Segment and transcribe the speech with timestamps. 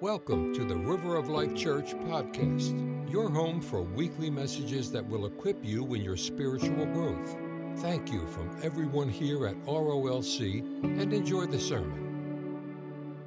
[0.00, 5.26] Welcome to the River of Life Church podcast, your home for weekly messages that will
[5.26, 7.36] equip you in your spiritual growth.
[7.80, 13.18] Thank you from everyone here at ROLC and enjoy the sermon.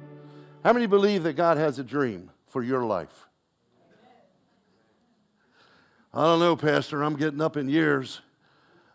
[0.64, 3.28] How many believe that God has a dream for your life?
[6.12, 7.04] I don't know, Pastor.
[7.04, 8.20] I'm getting up in years.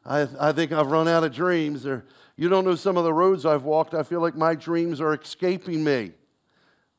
[0.06, 1.86] I, I think I've run out of dreams.
[1.86, 2.06] Or,
[2.36, 3.94] you don't know some of the roads I've walked.
[3.94, 6.12] I feel like my dreams are escaping me.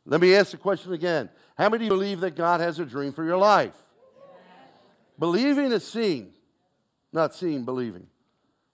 [0.06, 1.28] Let me ask the question again.
[1.56, 3.74] How many believe that God has a dream for your life?
[5.18, 6.32] Believing is seeing,
[7.12, 8.06] not seeing, believing.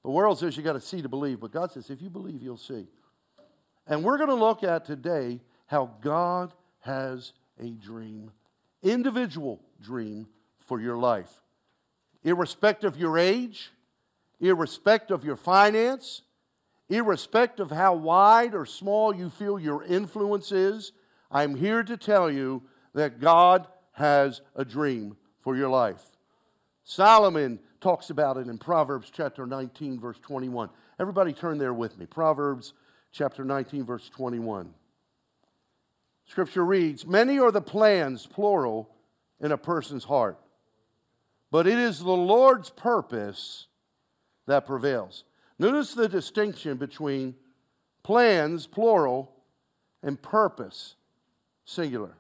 [0.05, 2.43] The world says you got to see to believe, but God says if you believe,
[2.43, 2.87] you'll see.
[3.89, 8.31] And we're going to look at today how God has a dream,
[8.83, 10.29] individual dream
[10.61, 11.43] for your life.
[12.23, 13.73] Irrespective of your age,
[14.41, 16.23] irrespective of your finance,
[16.89, 20.93] irrespective of how wide or small you feel your influence is,
[21.31, 22.63] I'm here to tell you
[22.95, 26.03] that God has a dream for your life.
[26.85, 30.71] Solomon talks about it in Proverbs chapter 19, verse 21.
[31.01, 32.07] Everybody turn there with me.
[32.07, 32.75] Proverbs
[33.13, 34.73] chapter 19, verse 21.
[36.27, 38.91] Scripture reads Many are the plans, plural,
[39.41, 40.39] in a person's heart,
[41.51, 43.67] but it is the Lord's purpose
[44.47, 45.25] that prevails.
[45.59, 47.35] Notice the distinction between
[48.03, 49.33] plans, plural,
[50.03, 50.97] and purpose
[51.67, 52.17] singular.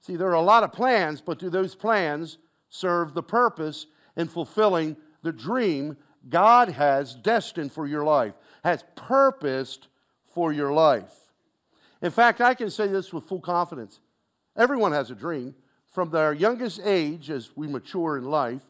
[0.00, 4.26] See, there are a lot of plans, but do those plans serve the purpose in
[4.26, 5.96] fulfilling the dream
[6.28, 9.86] God has destined for your life, has purposed
[10.26, 11.12] for your life?
[12.02, 14.00] In fact, I can say this with full confidence.
[14.56, 15.54] Everyone has a dream.
[15.86, 18.62] From their youngest age, as we mature in life,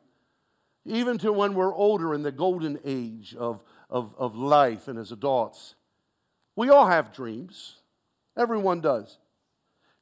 [0.84, 5.12] even to when we're older in the golden age of, of, of life and as
[5.12, 5.74] adults.
[6.56, 7.76] We all have dreams.
[8.36, 9.18] Everyone does.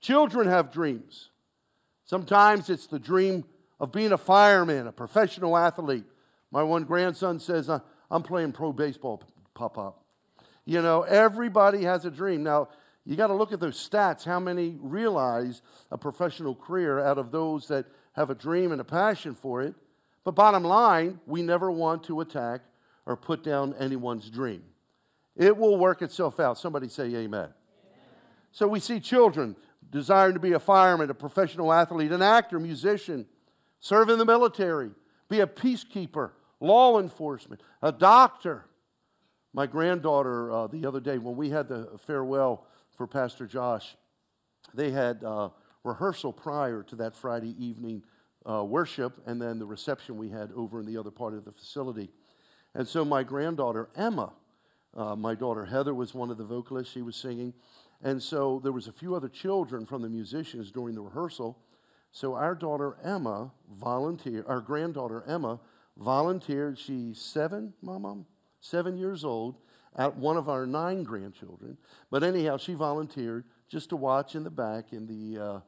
[0.06, 1.30] Children have dreams.
[2.04, 3.44] Sometimes it's the dream
[3.80, 6.04] of being a fireman, a professional athlete.
[6.52, 9.20] My one grandson says, uh, I'm playing pro baseball,
[9.52, 10.04] pop up.
[10.64, 12.44] You know, everybody has a dream.
[12.44, 12.68] Now,
[13.04, 14.22] you got to look at those stats.
[14.22, 15.60] How many realize
[15.90, 19.74] a professional career out of those that have a dream and a passion for it?
[20.22, 22.60] But bottom line, we never want to attack
[23.06, 24.62] or put down anyone's dream.
[25.34, 26.58] It will work itself out.
[26.58, 27.24] Somebody say amen.
[27.26, 27.50] amen.
[28.52, 29.56] So we see children
[29.90, 33.26] desiring to be a fireman, a professional athlete, an actor, musician,
[33.80, 34.90] serve in the military,
[35.28, 36.30] be a peacekeeper,
[36.60, 38.66] law enforcement, a doctor.
[39.52, 43.96] My granddaughter, uh, the other day, when we had the farewell for Pastor Josh,
[44.74, 45.50] they had uh,
[45.84, 48.02] rehearsal prior to that Friday evening
[48.48, 51.52] uh, worship and then the reception we had over in the other part of the
[51.52, 52.10] facility.
[52.74, 54.32] And so my granddaughter, Emma,
[54.94, 57.54] uh, my daughter Heather was one of the vocalists, she was singing.
[58.02, 61.58] And so there was a few other children from the musicians during the rehearsal.
[62.12, 65.60] So our daughter Emma volunteered, our granddaughter Emma
[65.96, 66.78] volunteered.
[66.78, 68.26] She's seven, my mom,
[68.60, 69.56] seven years old,
[69.96, 71.78] at one of our nine grandchildren.
[72.10, 75.60] But anyhow, she volunteered just to watch in the back in the, uh,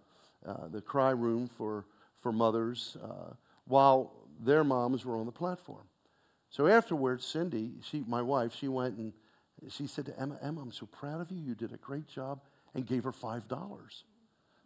[0.46, 1.86] uh, the cry room for,
[2.20, 3.34] for mothers uh,
[3.64, 5.86] while their moms were on the platform.
[6.50, 9.12] So afterwards, Cindy, she, my wife, she went and
[9.69, 11.38] she said to Emma, Emma, I'm so proud of you.
[11.38, 12.41] You did a great job,
[12.74, 14.02] and gave her $5.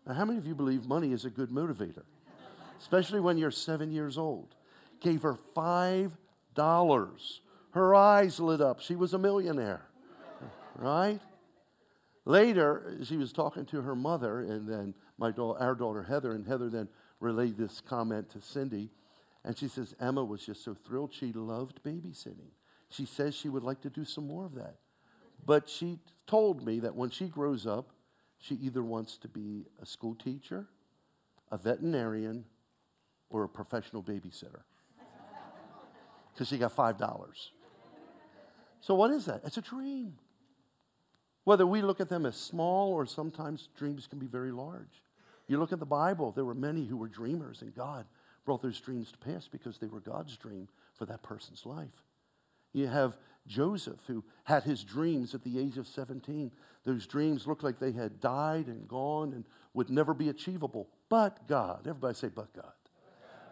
[0.06, 2.04] Now, how many of you believe money is a good motivator?
[2.80, 4.54] Especially when you're seven years old.
[5.00, 6.10] Gave her $5.
[7.70, 8.80] Her eyes lit up.
[8.80, 9.86] She was a millionaire,
[10.76, 11.20] right?
[12.24, 16.46] Later, she was talking to her mother, and then my da- our daughter Heather, and
[16.46, 16.88] Heather then
[17.20, 18.90] relayed this comment to Cindy.
[19.44, 21.12] And she says, Emma was just so thrilled.
[21.12, 22.50] She loved babysitting.
[22.92, 24.76] She says she would like to do some more of that.
[25.44, 27.90] But she told me that when she grows up,
[28.38, 30.66] she either wants to be a school teacher,
[31.50, 32.44] a veterinarian,
[33.30, 34.62] or a professional babysitter.
[36.32, 37.28] Because she got $5.
[38.80, 39.42] So, what is that?
[39.44, 40.14] It's a dream.
[41.44, 45.02] Whether we look at them as small or sometimes dreams can be very large.
[45.46, 48.06] You look at the Bible, there were many who were dreamers, and God
[48.44, 52.02] brought those dreams to pass because they were God's dream for that person's life.
[52.72, 53.16] You have
[53.46, 56.52] Joseph, who had his dreams at the age of 17.
[56.84, 60.88] Those dreams looked like they had died and gone and would never be achievable.
[61.08, 62.72] But God, everybody say, but God.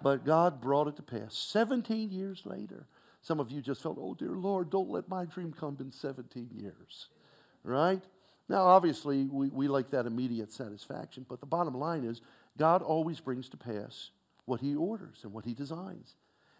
[0.02, 2.86] But God brought it to pass 17 years later.
[3.22, 6.50] Some of you just felt, oh, dear Lord, don't let my dream come in 17
[6.54, 7.08] years.
[7.62, 8.02] Right?
[8.48, 12.22] Now, obviously, we, we like that immediate satisfaction, but the bottom line is
[12.56, 14.10] God always brings to pass
[14.46, 16.16] what He orders and what He designs.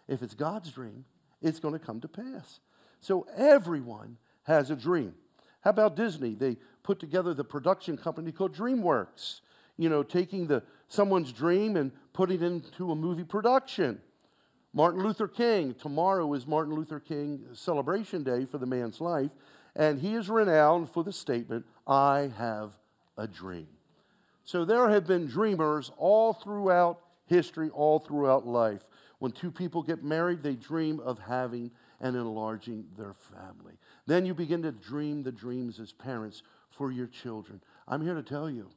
[0.07, 1.05] If it's God's dream,
[1.41, 2.59] it's going to come to pass.
[2.99, 5.15] So everyone has a dream.
[5.61, 6.35] How about Disney?
[6.35, 9.41] They put together the production company called DreamWorks.
[9.77, 13.99] you know, taking the, someone's dream and putting it into a movie production.
[14.73, 19.31] Martin Luther King, tomorrow is Martin Luther King celebration day for the man's life,
[19.75, 22.77] and he is renowned for the statement, I have
[23.17, 23.67] a dream.
[24.43, 28.87] So there have been dreamers all throughout history, all throughout life.
[29.21, 31.69] When two people get married, they dream of having
[31.99, 33.75] and enlarging their family.
[34.07, 36.41] Then you begin to dream the dreams as parents
[36.71, 37.61] for your children.
[37.87, 38.71] I'm here to tell you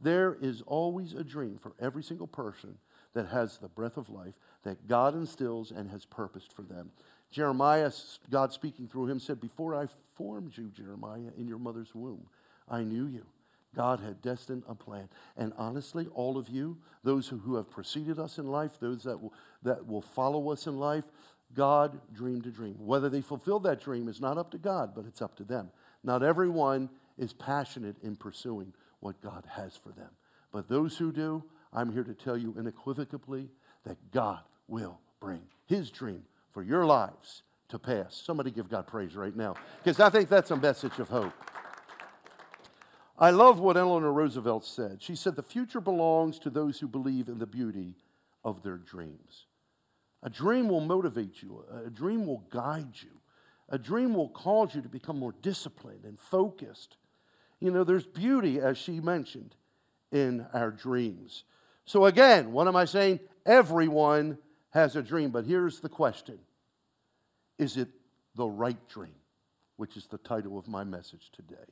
[0.00, 2.78] there is always a dream for every single person
[3.12, 4.32] that has the breath of life
[4.62, 6.90] that God instills and has purposed for them.
[7.30, 7.92] Jeremiah,
[8.30, 12.26] God speaking through him, said, Before I formed you, Jeremiah, in your mother's womb,
[12.70, 13.26] I knew you.
[13.74, 15.08] God had destined a plan.
[15.36, 19.20] And honestly, all of you, those who, who have preceded us in life, those that
[19.20, 19.32] will,
[19.62, 21.04] that will follow us in life,
[21.54, 22.76] God dreamed a dream.
[22.78, 25.70] Whether they fulfill that dream is not up to God, but it's up to them.
[26.02, 30.10] Not everyone is passionate in pursuing what God has for them.
[30.52, 33.50] But those who do, I'm here to tell you unequivocally
[33.84, 36.22] that God will bring his dream
[36.52, 38.20] for your lives to pass.
[38.24, 41.32] Somebody give God praise right now, because I think that's a message of hope.
[43.16, 45.00] I love what Eleanor Roosevelt said.
[45.00, 47.94] She said, The future belongs to those who believe in the beauty
[48.44, 49.46] of their dreams.
[50.22, 53.20] A dream will motivate you, a dream will guide you,
[53.68, 56.96] a dream will cause you to become more disciplined and focused.
[57.60, 59.54] You know, there's beauty, as she mentioned,
[60.10, 61.44] in our dreams.
[61.84, 63.20] So, again, what am I saying?
[63.46, 64.38] Everyone
[64.70, 66.38] has a dream, but here's the question
[67.58, 67.88] Is it
[68.34, 69.14] the right dream?
[69.76, 71.70] Which is the title of my message today.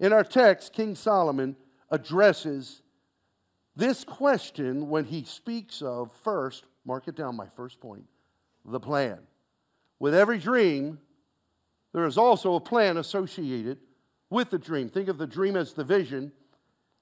[0.00, 1.54] In our text, King Solomon
[1.90, 2.80] addresses
[3.76, 8.06] this question when he speaks of first, mark it down, my first point,
[8.64, 9.18] the plan.
[9.98, 10.98] With every dream,
[11.92, 13.78] there is also a plan associated
[14.30, 14.88] with the dream.
[14.88, 16.32] Think of the dream as the vision,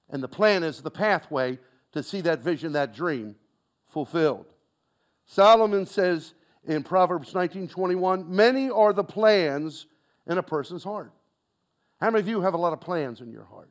[0.09, 1.57] and the plan as the pathway
[1.93, 3.35] to see that vision, that dream
[3.85, 4.45] fulfilled.
[5.25, 6.33] Solomon says
[6.65, 9.87] in Proverbs 19:21, "Many are the plans
[10.27, 11.13] in a person's heart."
[11.99, 13.69] How many of you have a lot of plans in your heart?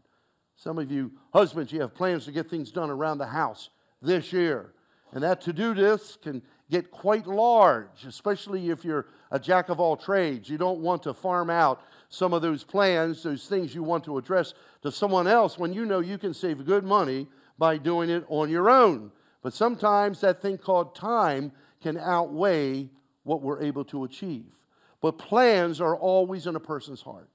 [0.57, 3.71] Some of you husbands, you have plans to get things done around the house
[4.03, 4.75] this year.
[5.13, 9.97] And that to-do list can get quite large, especially if you're a jack of all
[9.97, 10.51] trades.
[10.51, 11.81] You don't want to farm out
[12.11, 14.53] some of those plans, those things you want to address
[14.83, 17.27] to someone else when you know you can save good money
[17.57, 19.11] by doing it on your own.
[19.43, 22.91] But sometimes that thing called time can outweigh
[23.23, 24.53] what we're able to achieve.
[25.01, 27.31] But plans are always in a person's heart.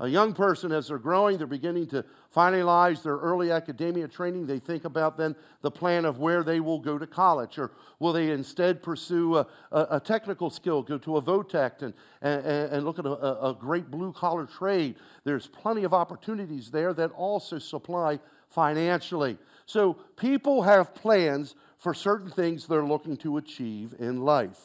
[0.00, 4.46] A young person, as they're growing, they're beginning to finalize their early academia training.
[4.46, 8.14] They think about then the plan of where they will go to college, or will
[8.14, 11.92] they instead pursue a, a, technical skill, go to a vo-tech and,
[12.22, 14.94] and, and look at a, a great blue collar trade.
[15.24, 19.36] There's plenty of opportunities there that also supply financially.
[19.66, 24.60] So people have plans for certain things they're looking to achieve in life.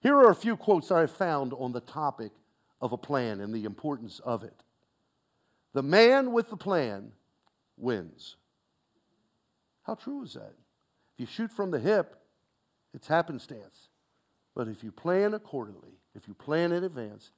[0.00, 2.32] Here are a few quotes I found on the topic
[2.80, 4.62] of a plan and the importance of it.
[5.74, 7.12] The man with the plan
[7.76, 8.36] wins.
[9.82, 10.54] How true is that?
[11.14, 12.16] If you shoot from the hip,
[12.94, 13.88] it's happenstance.
[14.54, 17.32] But if you plan accordingly, if you plan in advance,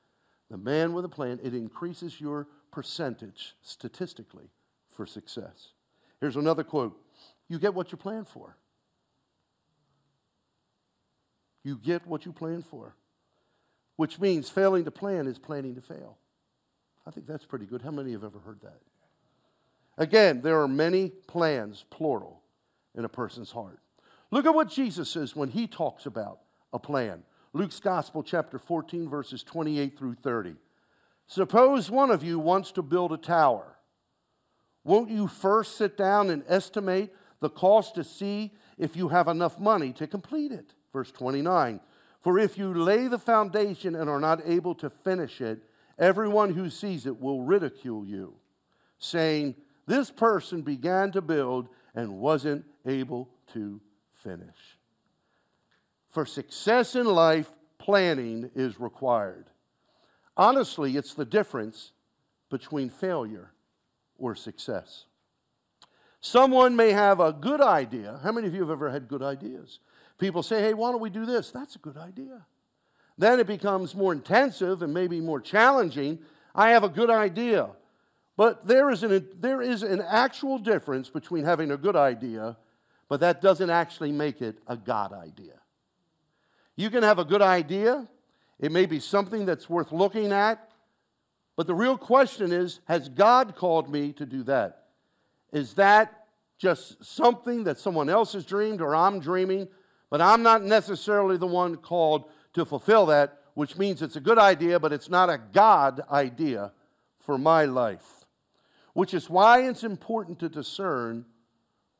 [0.51, 4.51] the man with a plan, it increases your percentage statistically
[4.89, 5.73] for success.
[6.21, 6.97] Here's another quote
[7.49, 8.57] You get what you plan for.
[11.63, 12.95] You get what you plan for
[14.01, 16.17] which means failing to plan is planning to fail.
[17.07, 17.83] I think that's pretty good.
[17.83, 18.81] How many have ever heard that?
[19.99, 22.41] Again, there are many plans, plural,
[22.95, 23.79] in a person's heart.
[24.31, 26.39] Look at what Jesus says when he talks about
[26.73, 27.25] a plan.
[27.53, 30.55] Luke's Gospel, chapter 14, verses 28 through 30.
[31.27, 33.77] Suppose one of you wants to build a tower.
[34.83, 39.61] Won't you first sit down and estimate the cost to see if you have enough
[39.61, 40.73] money to complete it?
[40.91, 41.81] Verse 29.
[42.21, 45.61] For if you lay the foundation and are not able to finish it,
[45.99, 48.35] everyone who sees it will ridicule you,
[48.99, 49.55] saying,
[49.87, 53.81] This person began to build and wasn't able to
[54.13, 54.79] finish.
[56.09, 59.47] For success in life, planning is required.
[60.37, 61.93] Honestly, it's the difference
[62.51, 63.53] between failure
[64.19, 65.07] or success.
[66.21, 68.21] Someone may have a good idea.
[68.23, 69.79] How many of you have ever had good ideas?
[70.19, 71.51] People say, hey, why don't we do this?
[71.51, 72.45] That's a good idea.
[73.17, 76.19] Then it becomes more intensive and maybe more challenging.
[76.55, 77.71] I have a good idea.
[78.37, 82.57] But there is, an, there is an actual difference between having a good idea,
[83.09, 85.55] but that doesn't actually make it a God idea.
[86.77, 88.09] You can have a good idea,
[88.59, 90.71] it may be something that's worth looking at,
[91.57, 94.80] but the real question is has God called me to do that?
[95.53, 96.27] Is that
[96.59, 99.69] just something that someone else has dreamed or I'm dreaming?
[100.11, 104.39] But I'm not necessarily the one called to fulfill that, which means it's a good
[104.39, 106.73] idea, but it's not a God idea
[107.19, 108.25] for my life.
[108.93, 111.25] Which is why it's important to discern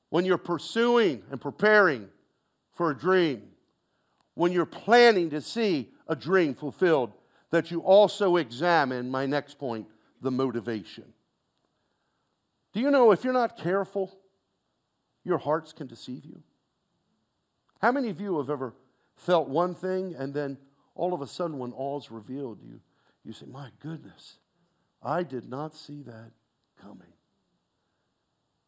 [0.09, 2.09] when you're pursuing and preparing
[2.73, 3.43] for a dream,
[4.35, 7.13] when you're planning to see a dream fulfilled,
[7.51, 9.87] that you also examine my next point
[10.21, 11.05] the motivation.
[12.73, 14.17] Do you know if you're not careful,
[15.25, 16.43] your hearts can deceive you?
[17.81, 18.75] How many of you have ever
[19.17, 20.59] felt one thing and then
[20.95, 22.81] all of a sudden, when all's revealed, you,
[23.25, 24.37] you say, My goodness,
[25.03, 26.33] I did not see that
[26.81, 27.13] coming?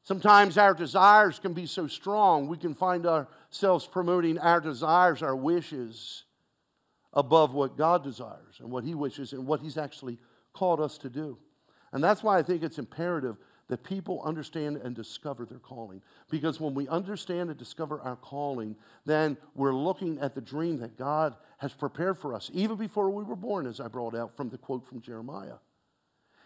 [0.05, 5.37] Sometimes our desires can be so strong, we can find ourselves promoting our desires, our
[5.37, 6.25] wishes
[7.13, 10.19] above what God desires and what He wishes and what He's actually
[10.53, 11.39] called us to do.
[11.93, 13.37] And that's why I think it's imperative
[13.73, 16.03] that people understand and discover their calling.
[16.29, 18.77] Because when we understand and discover our calling,
[19.07, 23.25] then we're looking at the dream that God has prepared for us, even before we
[23.25, 25.55] were born, as I brought out from the quote from Jeremiah.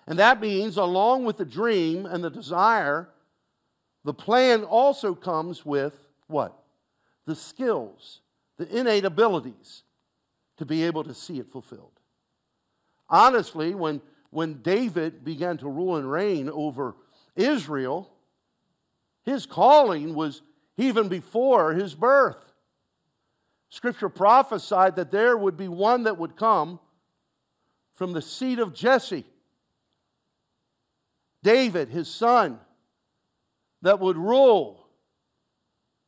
[0.07, 3.09] And that means, along with the dream and the desire,
[4.05, 5.95] the plan also comes with
[6.29, 6.57] what?
[7.25, 8.21] The skills,
[8.57, 9.83] the innate abilities
[10.59, 11.99] to be able to see it fulfilled.
[13.11, 16.95] Honestly, when, when David began to rule and reign over
[17.37, 18.11] Israel,
[19.25, 20.43] his calling was
[20.77, 22.53] even before his birth.
[23.69, 26.81] Scripture prophesied that there would be one that would come
[27.95, 29.25] from the seed of Jesse,
[31.43, 32.59] David, his son,
[33.83, 34.87] that would rule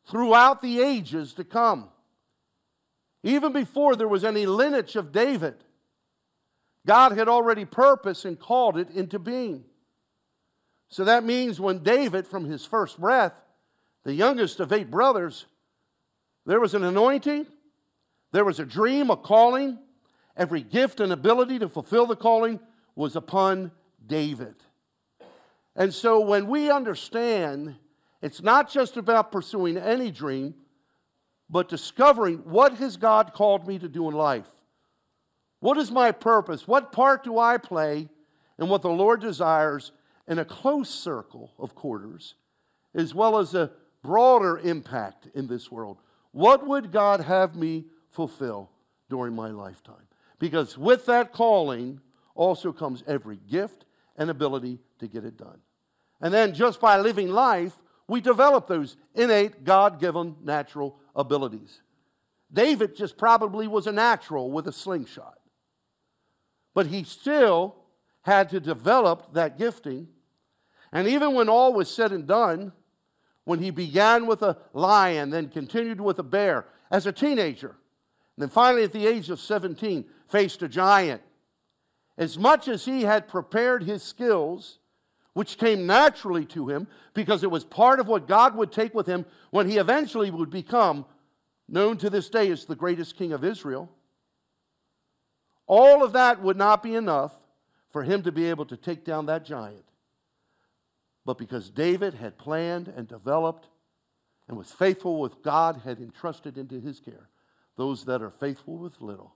[0.07, 1.89] throughout the ages to come.
[3.23, 5.55] Even before there was any lineage of David,
[6.87, 9.65] God had already purposed and called it into being.
[10.89, 13.35] So that means when David, from his first breath,
[14.05, 15.47] the youngest of eight brothers,
[16.47, 17.47] there was an anointing,
[18.33, 19.79] there was a dream, a calling.
[20.37, 22.61] Every gift and ability to fulfill the calling
[22.95, 23.73] was upon
[24.07, 24.55] David.
[25.75, 27.77] And so when we understand
[28.21, 30.55] it's not just about pursuing any dream,
[31.49, 34.49] but discovering what has God called me to do in life?
[35.61, 36.67] What is my purpose?
[36.67, 38.09] What part do I play
[38.59, 39.93] in what the Lord desires
[40.29, 42.35] in a close circle of quarters,
[42.95, 45.99] as well as a broader impact in this world.
[46.33, 48.71] What would God have me fulfill
[49.09, 50.07] during my lifetime?
[50.39, 52.01] Because with that calling
[52.35, 55.59] also comes every gift and ability to get it done.
[56.21, 61.81] And then just by living life, we develop those innate, God given natural abilities.
[62.53, 65.39] David just probably was a natural with a slingshot.
[66.75, 67.77] But he still
[68.23, 70.09] had to develop that gifting
[70.93, 72.73] and even when all was said and done,
[73.45, 78.43] when he began with a lion, then continued with a bear as a teenager, and
[78.43, 81.23] then finally at the age of 17 faced a giant,
[82.17, 84.79] as much as he had prepared his skills,
[85.35, 89.07] which came naturally to him because it was part of what God would take with
[89.07, 91.07] him when he eventually would become
[91.69, 93.91] known to this day as the greatest king of Israel.
[95.67, 97.33] All of that would not be enough
[97.91, 99.85] for him to be able to take down that giant
[101.29, 103.69] but because David had planned and developed
[104.49, 107.29] and was faithful with God, had entrusted into his care.
[107.77, 109.35] Those that are faithful with little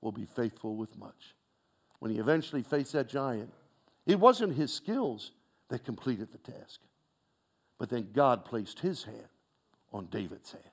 [0.00, 1.34] will be faithful with much.
[1.98, 3.52] When he eventually faced that giant,
[4.06, 5.32] it wasn't his skills
[5.68, 6.80] that completed the task,
[7.78, 9.28] but then God placed his hand
[9.92, 10.64] on David's hand.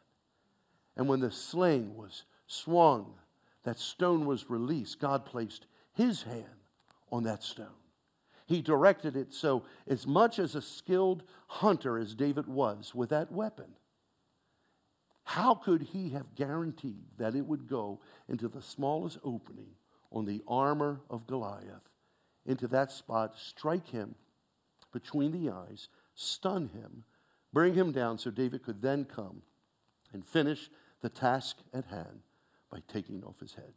[0.96, 3.16] And when the sling was swung,
[3.64, 6.46] that stone was released, God placed his hand
[7.12, 7.81] on that stone.
[8.52, 13.32] He directed it so, as much as a skilled hunter as David was with that
[13.32, 13.78] weapon,
[15.24, 19.70] how could he have guaranteed that it would go into the smallest opening
[20.12, 21.88] on the armor of Goliath,
[22.46, 24.16] into that spot, strike him
[24.92, 27.06] between the eyes, stun him,
[27.54, 29.44] bring him down so David could then come
[30.12, 32.20] and finish the task at hand
[32.70, 33.72] by taking off his head?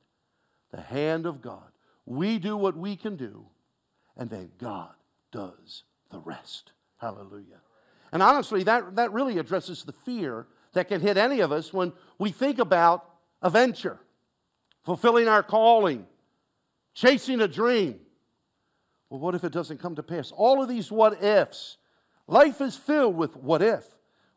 [0.73, 1.71] The hand of God.
[2.07, 3.47] We do what we can do
[4.17, 4.95] and then God
[5.33, 6.73] does the rest.
[6.99, 7.61] Hallelujah.
[8.13, 11.93] And honestly, that, that really addresses the fear that can hit any of us when
[12.19, 13.09] we think about
[13.43, 13.99] a venture,
[14.85, 16.07] fulfilling our calling,
[16.95, 18.01] chasing a dream.
[19.11, 20.33] Well, what if it doesn't come to pass?
[20.33, 21.77] All of these what ifs.
[22.27, 23.85] Life is filled with what if.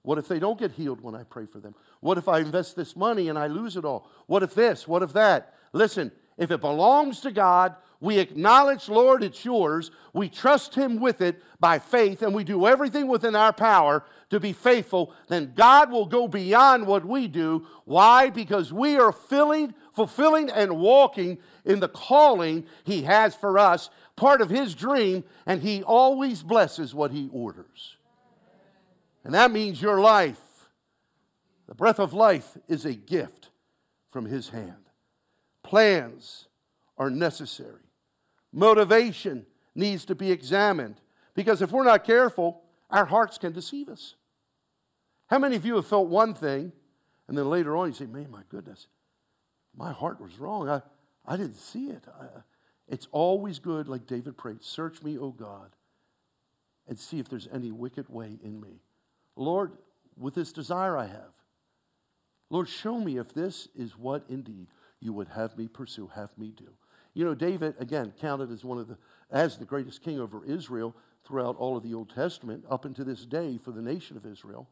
[0.02, 1.76] What if they don't get healed when I pray for them?
[2.00, 4.10] What if I invest this money and I lose it all?
[4.26, 4.88] What if this?
[4.88, 5.54] What if that?
[5.74, 9.92] Listen, if it belongs to God, we acknowledge, Lord, it's yours.
[10.14, 14.40] We trust Him with it by faith, and we do everything within our power to
[14.40, 17.66] be faithful, then God will go beyond what we do.
[17.86, 18.30] Why?
[18.30, 24.42] Because we are filling, fulfilling and walking in the calling He has for us, part
[24.42, 27.96] of His dream, and He always blesses what He orders.
[29.24, 30.40] And that means your life.
[31.68, 33.50] The breath of life is a gift
[34.10, 34.90] from His hand.
[35.64, 36.48] Plans
[36.98, 37.87] are necessary.
[38.52, 41.02] Motivation needs to be examined
[41.34, 44.16] because if we're not careful, our hearts can deceive us.
[45.28, 46.72] How many of you have felt one thing
[47.28, 48.88] and then later on you say, man, my goodness,
[49.76, 50.70] my heart was wrong.
[50.70, 50.82] I,
[51.26, 52.04] I didn't see it.
[52.20, 52.42] I, uh,
[52.88, 55.72] it's always good, like David prayed, search me, O God,
[56.88, 58.80] and see if there's any wicked way in me.
[59.36, 59.74] Lord,
[60.18, 61.34] with this desire I have,
[62.50, 64.68] Lord, show me if this is what indeed
[65.02, 66.70] you would have me pursue, have me do.
[67.18, 68.96] You know, David, again, counted as one of the,
[69.32, 70.96] as the greatest king over Israel
[71.26, 74.70] throughout all of the Old Testament, up until this day for the nation of Israel.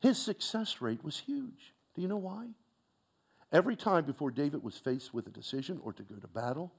[0.00, 1.72] His success rate was huge.
[1.94, 2.48] Do you know why?
[3.50, 6.70] Every time before David was faced with a decision or to go to battle,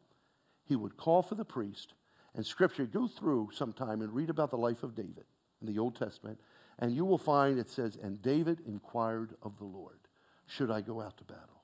[0.66, 1.96] he would call for the priest,
[2.36, 5.25] and scripture, go through sometime and read about the life of David
[5.62, 6.40] in the Old Testament,
[6.78, 9.98] and you will find it says, And David inquired of the Lord,
[10.46, 11.63] Should I go out to battle?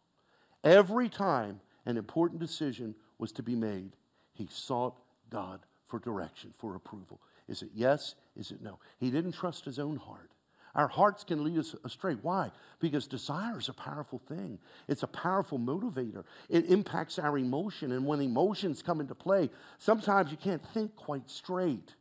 [0.64, 3.94] Every time an important decision was to be made,
[4.34, 7.22] he sought God for direction, for approval.
[7.48, 8.16] Is it yes?
[8.36, 8.78] Is it no?
[9.00, 10.30] He didn't trust his own heart.
[10.76, 12.16] Our hearts can lead us astray.
[12.22, 12.52] Why?
[12.80, 14.60] Because desire is a powerful thing.
[14.90, 16.26] It's a powerful motivator.
[16.50, 17.94] It impacts our emotion.
[17.94, 21.96] And when emotions come into play, sometimes you can't think quite straight.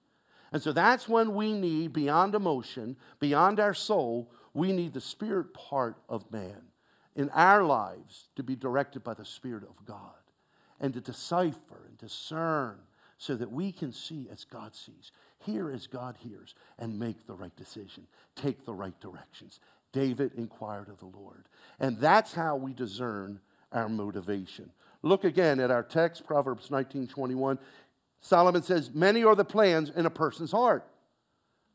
[0.53, 5.55] And so that's when we need, beyond emotion, beyond our soul, we need the spirit
[5.55, 6.61] part of man
[7.17, 9.99] in our lives to be directed by the Spirit of God
[10.79, 12.79] and to decipher and discern
[13.19, 17.35] so that we can see as God sees, hear as God hears, and make the
[17.35, 18.07] right decision,
[18.37, 19.59] take the right directions.
[19.93, 21.49] David inquired of the Lord.
[21.81, 23.41] And that's how we discern
[23.73, 24.71] our motivation.
[25.03, 27.59] Look again at our text, Proverbs 19 21.
[28.21, 30.85] Solomon says, Many are the plans in a person's heart.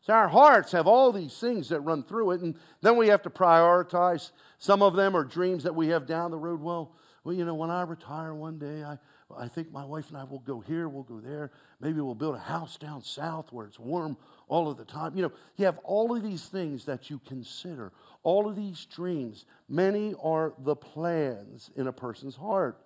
[0.02, 3.22] So our hearts have all these things that run through it, and then we have
[3.24, 4.32] to prioritize.
[4.58, 6.60] Some of them are dreams that we have down the road.
[6.60, 8.98] Well, well, you know, when I retire one day, I,
[9.38, 11.52] I think my wife and I will go here, we'll go there.
[11.80, 15.16] Maybe we'll build a house down south where it's warm all of the time.
[15.16, 17.92] You know, you have all of these things that you consider,
[18.24, 19.46] all of these dreams.
[19.70, 22.82] Many are the plans in a person's heart.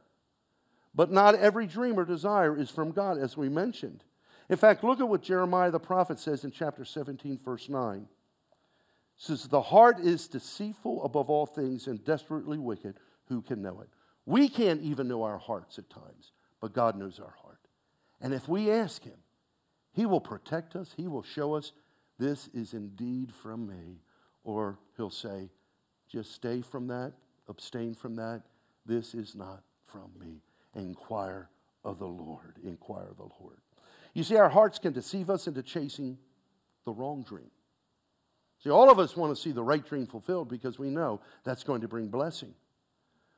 [0.93, 4.04] But not every dream or desire is from God, as we mentioned.
[4.49, 7.97] In fact, look at what Jeremiah the prophet says in chapter 17, verse 9.
[7.97, 8.08] It
[9.17, 12.95] says, The heart is deceitful above all things and desperately wicked.
[13.27, 13.89] Who can know it?
[14.25, 16.31] We can't even know our hearts at times
[16.65, 17.60] but God knows our heart.
[18.19, 19.19] And if we ask Him,
[19.93, 21.73] He will protect us, He will show us
[22.17, 23.99] this is indeed from me.
[24.43, 25.51] Or He'll say,
[26.10, 27.13] just stay from that,
[27.47, 28.41] abstain from that.
[28.84, 30.41] This is not from me.
[30.73, 31.49] Inquire
[31.84, 32.55] of the Lord.
[32.63, 33.58] Inquire of the Lord.
[34.15, 36.17] You see, our hearts can deceive us into chasing
[36.86, 37.51] the wrong dream.
[38.63, 41.63] See, all of us want to see the right dream fulfilled because we know that's
[41.63, 42.54] going to bring blessing.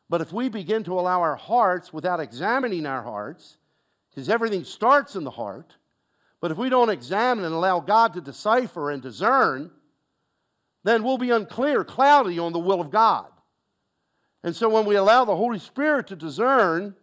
[0.07, 3.57] But if we begin to allow our hearts without examining our hearts,
[4.09, 5.75] because everything starts in the heart,
[6.39, 9.71] but if we don't examine and allow God to decipher and discern,
[10.83, 13.25] then we'll be unclear, cloudy on the will of God.
[14.43, 16.95] And so when we allow the Holy Spirit to discern,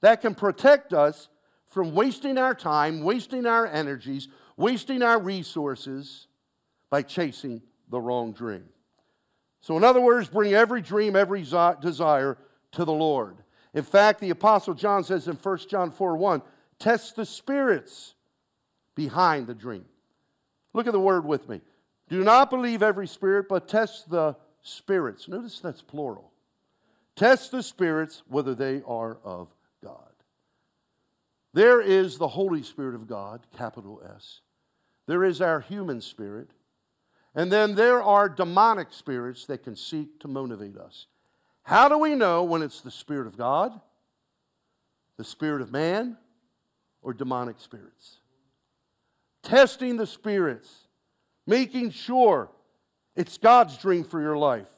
[0.00, 1.28] that can protect us
[1.72, 6.26] from wasting our time, wasting our energies, wasting our resources
[6.90, 8.64] by chasing the wrong dream.
[9.62, 12.36] So, in other words, bring every dream, every desire
[12.72, 13.38] to the Lord.
[13.72, 16.42] In fact, the Apostle John says in 1 John 4 1,
[16.78, 18.14] test the spirits
[18.94, 19.86] behind the dream.
[20.74, 21.62] Look at the word with me.
[22.10, 25.26] Do not believe every spirit, but test the spirits.
[25.26, 26.32] Notice that's plural.
[27.16, 29.48] Test the spirits whether they are of
[29.82, 30.11] God.
[31.54, 34.40] There is the Holy Spirit of God, capital S.
[35.06, 36.50] There is our human spirit.
[37.34, 41.06] And then there are demonic spirits that can seek to motivate us.
[41.62, 43.78] How do we know when it's the Spirit of God,
[45.16, 46.16] the Spirit of man,
[47.02, 48.18] or demonic spirits?
[49.42, 50.88] Testing the spirits,
[51.46, 52.50] making sure
[53.16, 54.68] it's God's dream for your life.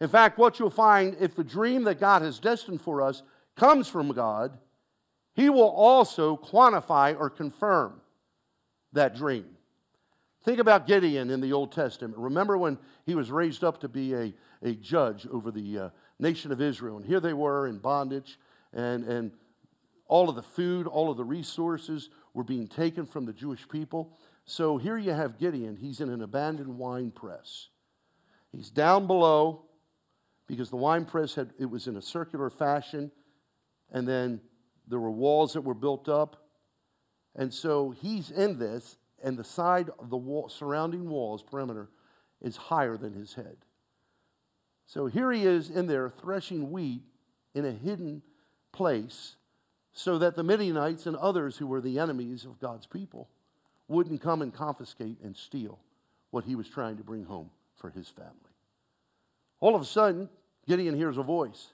[0.00, 3.22] In fact, what you'll find if the dream that God has destined for us
[3.56, 4.58] comes from God,
[5.34, 8.00] He will also quantify or confirm
[8.92, 9.46] that dream.
[10.44, 12.16] Think about Gideon in the Old Testament.
[12.18, 16.52] Remember when he was raised up to be a, a judge over the uh, nation
[16.52, 16.96] of Israel.
[16.96, 18.38] And here they were in bondage,
[18.72, 19.32] and, and
[20.06, 24.18] all of the food, all of the resources were being taken from the Jewish people.
[24.44, 25.76] So here you have Gideon.
[25.76, 27.68] He's in an abandoned wine press.
[28.50, 29.64] He's down below
[30.46, 33.10] because the wine press had it was in a circular fashion,
[33.92, 34.40] and then
[34.88, 36.36] there were walls that were built up.
[37.34, 41.88] And so he's in this, and the side of the wall, surrounding walls, perimeter,
[42.40, 43.56] is higher than his head.
[44.86, 47.02] So here he is in there threshing wheat
[47.54, 48.22] in a hidden
[48.72, 49.36] place
[49.92, 53.28] so that the Midianites and others who were the enemies of God's people
[53.88, 55.78] wouldn't come and confiscate and steal
[56.30, 58.32] what he was trying to bring home for his family.
[59.60, 60.28] All of a sudden,
[60.66, 61.68] Gideon hears a voice.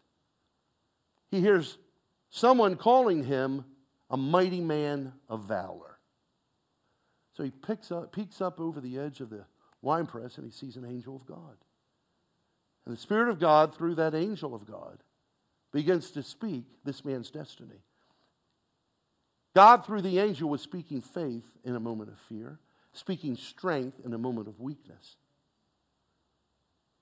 [1.31, 1.79] He hears
[2.31, 3.65] someone calling him
[4.11, 5.99] a mighty man of valor.
[7.35, 9.45] So he picks up, peeks up over the edge of the
[9.83, 11.57] wine press and he sees an angel of God.
[12.85, 14.99] And the Spirit of God, through that angel of God,
[15.73, 17.83] begins to speak this man's destiny.
[19.55, 22.59] God, through the angel, was speaking faith in a moment of fear,
[22.93, 25.17] speaking strength in a moment of weakness.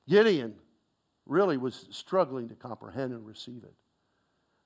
[0.08, 0.54] Gideon
[1.24, 3.74] really was struggling to comprehend and receive it.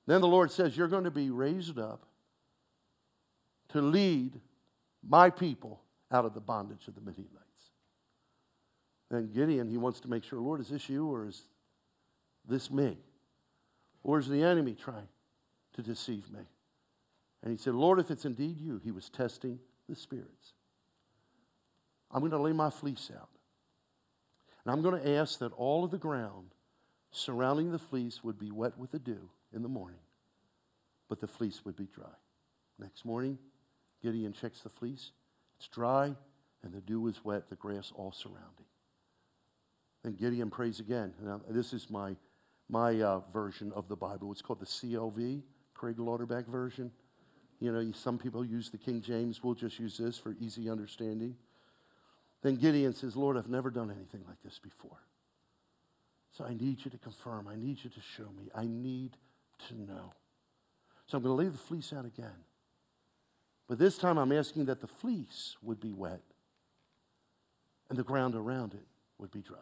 [0.07, 2.05] Then the Lord says, You're going to be raised up
[3.69, 4.39] to lead
[5.07, 7.37] my people out of the bondage of the Midianites.
[9.09, 11.43] Then Gideon, he wants to make sure, Lord, is this you or is
[12.47, 12.97] this me?
[14.03, 15.07] Or is the enemy trying
[15.73, 16.41] to deceive me?
[17.43, 19.59] And he said, Lord, if it's indeed you, he was testing
[19.89, 20.53] the spirits.
[22.11, 23.29] I'm going to lay my fleece out.
[24.63, 26.51] And I'm going to ask that all of the ground
[27.11, 29.99] surrounding the fleece would be wet with the dew in the morning,
[31.09, 32.13] but the fleece would be dry.
[32.79, 33.37] Next morning,
[34.01, 35.11] Gideon checks the fleece.
[35.57, 36.15] It's dry,
[36.63, 38.65] and the dew is wet, the grass all surrounding.
[40.03, 41.13] Then Gideon prays again.
[41.21, 42.15] Now, this is my,
[42.69, 44.31] my uh, version of the Bible.
[44.31, 46.91] It's called the CLV, Craig Lauderback version.
[47.59, 49.43] You know, some people use the King James.
[49.43, 51.35] We'll just use this for easy understanding.
[52.41, 54.97] Then Gideon says, Lord, I've never done anything like this before.
[56.31, 57.47] So I need you to confirm.
[57.47, 58.49] I need you to show me.
[58.55, 59.11] I need
[59.67, 60.13] to know.
[61.07, 62.45] So I'm going to lay the fleece out again.
[63.67, 66.21] But this time I'm asking that the fleece would be wet
[67.89, 68.85] and the ground around it
[69.17, 69.57] would be dry.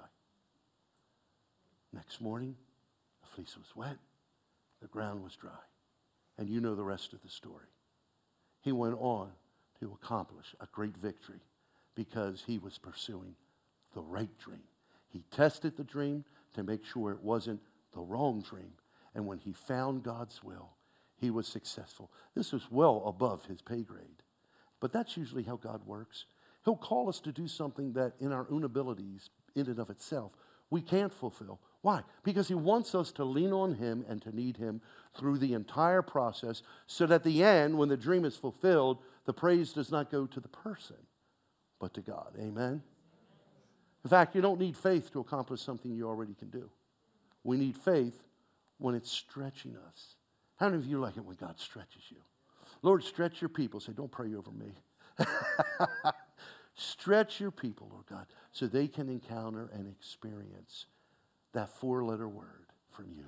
[1.93, 2.55] Next morning,
[3.21, 3.97] the fleece was wet,
[4.81, 5.51] the ground was dry.
[6.37, 7.65] And you know the rest of the story.
[8.61, 9.29] He went on
[9.79, 11.41] to accomplish a great victory
[11.95, 13.35] because he was pursuing
[13.93, 14.63] the right dream.
[15.11, 17.61] He tested the dream to make sure it wasn't
[17.93, 18.73] the wrong dream.
[19.15, 20.71] And when he found God's will,
[21.17, 22.11] he was successful.
[22.35, 24.23] This was well above his pay grade.
[24.79, 26.25] But that's usually how God works.
[26.63, 30.31] He'll call us to do something that, in our own abilities, in and of itself,
[30.69, 31.59] we can't fulfill.
[31.81, 32.01] Why?
[32.23, 34.81] Because he wants us to lean on him and to need him
[35.17, 39.33] through the entire process so that at the end, when the dream is fulfilled, the
[39.33, 40.97] praise does not go to the person,
[41.79, 42.33] but to God.
[42.39, 42.83] Amen?
[44.03, 46.69] In fact, you don't need faith to accomplish something you already can do.
[47.43, 48.21] We need faith
[48.79, 50.15] when it's stretching us.
[50.55, 52.17] How many of you like it when God stretches you?
[52.81, 53.79] Lord, stretch your people.
[53.79, 54.73] Say, don't pray over me.
[56.75, 60.85] stretch your people, Lord God, so they can encounter and experience
[61.53, 63.25] that four letter word from you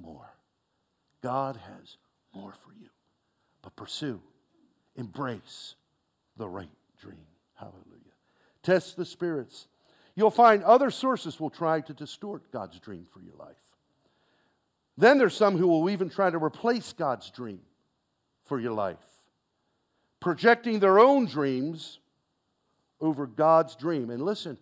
[0.00, 0.30] more.
[1.22, 1.96] God has
[2.34, 2.88] more for you.
[3.62, 4.20] But pursue,
[4.96, 5.74] embrace
[6.36, 6.68] the right
[7.00, 7.26] dream.
[7.54, 7.84] Hallelujah.
[8.62, 9.66] Test the spirits.
[10.14, 13.67] You'll find other sources will try to distort God's dream for your life.
[14.98, 17.60] Then there's some who will even try to replace God's dream
[18.46, 18.96] for your life,
[20.18, 22.00] projecting their own dreams
[23.00, 24.10] over God's dream.
[24.10, 24.58] And listen,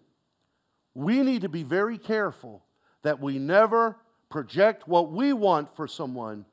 [0.94, 2.62] we need to be very careful
[3.02, 3.96] that we never
[4.28, 6.44] project what we want for someone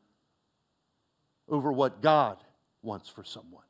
[1.49, 2.37] over what God
[2.83, 3.65] wants for someone.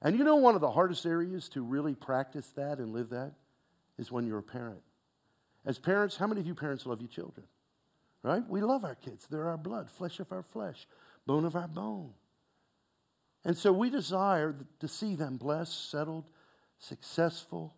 [0.00, 3.32] And you know, one of the hardest areas to really practice that and live that
[3.98, 4.80] is when you're a parent.
[5.66, 7.46] As parents, how many of you parents love your children?
[8.22, 8.42] Right?
[8.48, 9.26] We love our kids.
[9.30, 10.86] They're our blood, flesh of our flesh,
[11.26, 12.12] bone of our bone.
[13.44, 16.26] And so we desire to see them blessed, settled,
[16.78, 17.74] successful,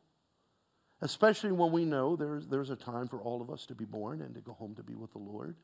[1.00, 4.20] especially when we know there's, there's a time for all of us to be born
[4.20, 5.54] and to go home to be with the Lord.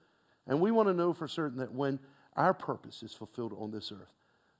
[0.46, 1.98] And we want to know for certain that when
[2.36, 4.14] our purpose is fulfilled on this earth,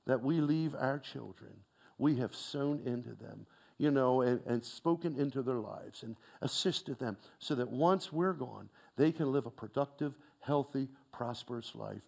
[0.07, 1.53] that we leave our children,
[1.99, 3.47] we have sown into them,
[3.79, 8.33] you know, and, and spoken into their lives and assisted them so that once we're
[8.33, 12.03] gone, they can live a productive, healthy, prosperous life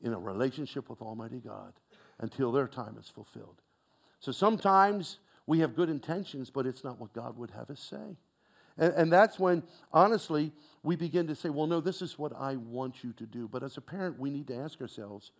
[0.00, 1.74] in a relationship with Almighty God
[2.20, 3.60] until their time is fulfilled.
[4.20, 8.16] So sometimes we have good intentions, but it's not what God would have us say.
[8.76, 10.52] And, and, that's when, honestly,
[10.84, 13.48] we begin to say, well, no, this is what I want you to do.
[13.48, 15.32] But as a parent, we need to ask ourselves,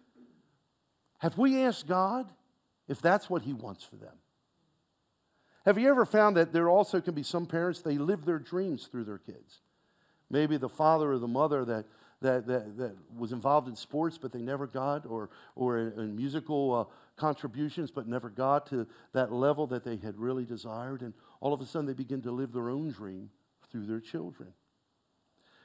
[1.19, 2.33] Have we asked God
[2.89, 4.17] if that's what He wants for them?
[5.65, 8.87] Have you ever found that there also can be some parents, they live their dreams
[8.87, 9.61] through their kids?
[10.31, 11.87] Maybe the father or the mother that,
[12.21, 16.17] that, that, that was involved in sports, but they never got, or, or in, in
[16.17, 16.85] musical uh,
[17.17, 21.03] contributions, but never got to that level that they had really desired.
[21.03, 23.31] And all of a sudden, they begin to live their own dream
[23.71, 24.53] through their children.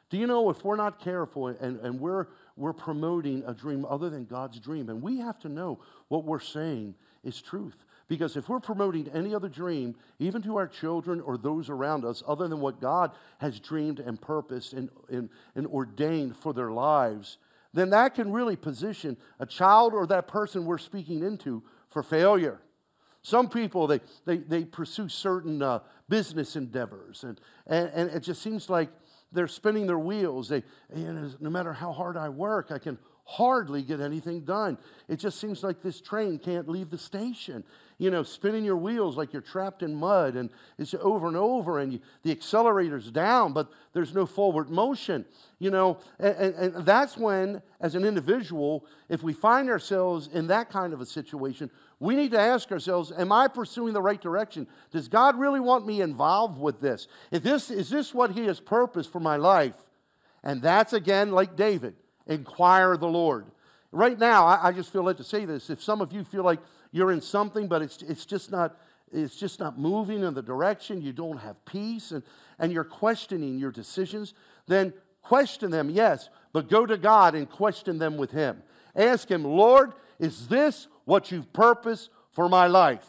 [0.10, 4.12] Do you know if we're not careful and, and we're, we're promoting a dream other
[4.12, 7.84] than God's dream, and we have to know what we're saying is truth.
[8.08, 12.22] Because if we're promoting any other dream, even to our children or those around us,
[12.28, 17.38] other than what God has dreamed and purposed and, and, and ordained for their lives,
[17.74, 22.62] then that can really position a child or that person we're speaking into for failure.
[23.22, 28.42] Some people, they, they, they pursue certain uh, business endeavors, and, and, and it just
[28.42, 28.90] seems like
[29.32, 30.50] they're spinning their wheels.
[30.50, 30.64] They,
[30.94, 34.78] no matter how hard I work, I can hardly get anything done.
[35.08, 37.64] It just seems like this train can't leave the station
[37.98, 41.80] you know, spinning your wheels like you're trapped in mud, and it's over and over,
[41.80, 45.26] and you, the accelerator's down, but there's no forward motion,
[45.60, 45.98] you know.
[46.20, 50.94] And, and, and that's when, as an individual, if we find ourselves in that kind
[50.94, 54.68] of a situation, we need to ask ourselves, am I pursuing the right direction?
[54.92, 57.08] Does God really want me involved with this?
[57.32, 59.76] If this is this what He has purposed for my life?
[60.44, 61.96] And that's again like David,
[62.28, 63.46] inquire the Lord.
[63.92, 65.70] Right now, I, I just feel led to say this.
[65.70, 66.60] If some of you feel like
[66.92, 68.78] you're in something, but it's, it's just not
[69.14, 72.24] it's just not moving in the direction, you don't have peace, and,
[72.58, 74.34] and you're questioning your decisions,
[74.68, 78.64] then question them, yes, but go to God and question them with Him.
[78.96, 83.08] Ask Him, Lord, is this what you've purposed for my life?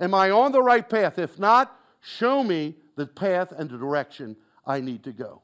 [0.00, 1.18] Am I on the right path?
[1.18, 5.42] If not, show me the path and the direction I need to go.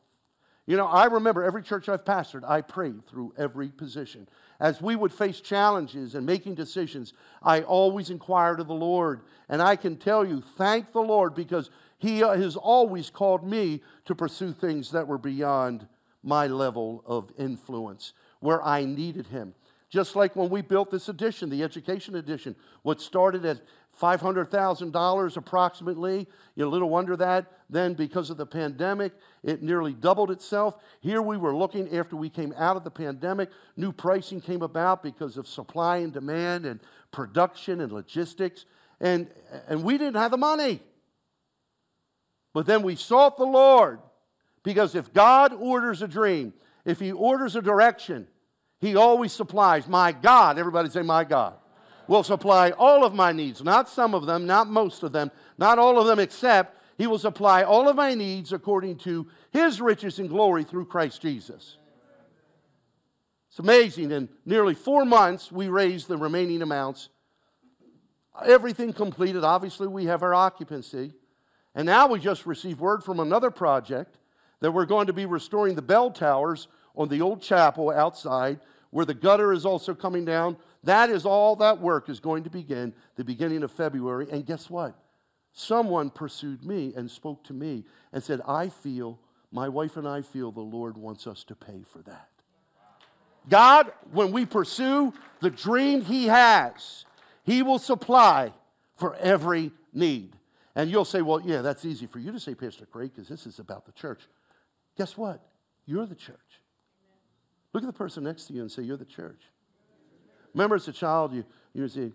[0.66, 4.26] You know, I remember every church I've pastored, I prayed through every position
[4.60, 9.22] as we would face challenges and making decisions, I always inquired of the Lord.
[9.48, 13.82] And I can tell you, thank the Lord because He uh, has always called me
[14.06, 15.86] to pursue things that were beyond
[16.22, 19.54] my level of influence, where I needed Him.
[19.94, 23.60] Just like when we built this edition, the education edition, what started at
[24.02, 26.26] $500,000 approximately.
[26.56, 29.12] You know, little wonder that then, because of the pandemic,
[29.44, 30.82] it nearly doubled itself.
[30.98, 35.00] Here we were looking after we came out of the pandemic, new pricing came about
[35.00, 36.80] because of supply and demand and
[37.12, 38.64] production and logistics,
[39.00, 39.28] and,
[39.68, 40.80] and we didn't have the money.
[42.52, 44.00] But then we sought the Lord
[44.64, 46.52] because if God orders a dream,
[46.84, 48.26] if He orders a direction,
[48.84, 49.88] He always supplies.
[49.88, 51.54] My God, everybody say, My God
[52.06, 55.78] will supply all of my needs, not some of them, not most of them, not
[55.78, 60.18] all of them, except He will supply all of my needs according to His riches
[60.18, 61.78] and glory through Christ Jesus.
[63.48, 64.12] It's amazing.
[64.12, 67.08] In nearly four months, we raised the remaining amounts.
[68.44, 69.44] Everything completed.
[69.44, 71.14] Obviously, we have our occupancy.
[71.74, 74.18] And now we just received word from another project
[74.60, 78.60] that we're going to be restoring the bell towers on the old chapel outside,
[78.94, 80.56] where the gutter is also coming down.
[80.84, 84.28] That is all that work is going to begin the beginning of February.
[84.30, 84.96] And guess what?
[85.52, 89.18] Someone pursued me and spoke to me and said, I feel,
[89.50, 92.28] my wife and I feel the Lord wants us to pay for that.
[93.48, 97.04] God, when we pursue the dream He has,
[97.42, 98.52] He will supply
[98.94, 100.36] for every need.
[100.76, 103.44] And you'll say, well, yeah, that's easy for you to say, Pastor Craig, because this
[103.44, 104.20] is about the church.
[104.96, 105.44] Guess what?
[105.84, 106.38] You're the church.
[107.74, 109.42] Look at the person next to you and say, You're the church.
[110.54, 112.12] Remember, as a child, you, you see,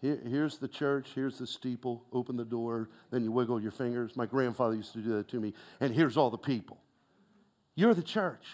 [0.00, 4.16] here, here's the church, here's the steeple, open the door, then you wiggle your fingers.
[4.16, 5.54] My grandfather used to do that to me.
[5.78, 6.78] And here's all the people.
[7.76, 8.44] You're the church.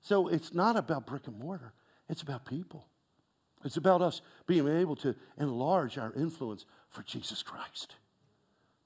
[0.00, 1.72] So it's not about brick and mortar,
[2.08, 2.86] it's about people.
[3.64, 7.96] It's about us being able to enlarge our influence for Jesus Christ,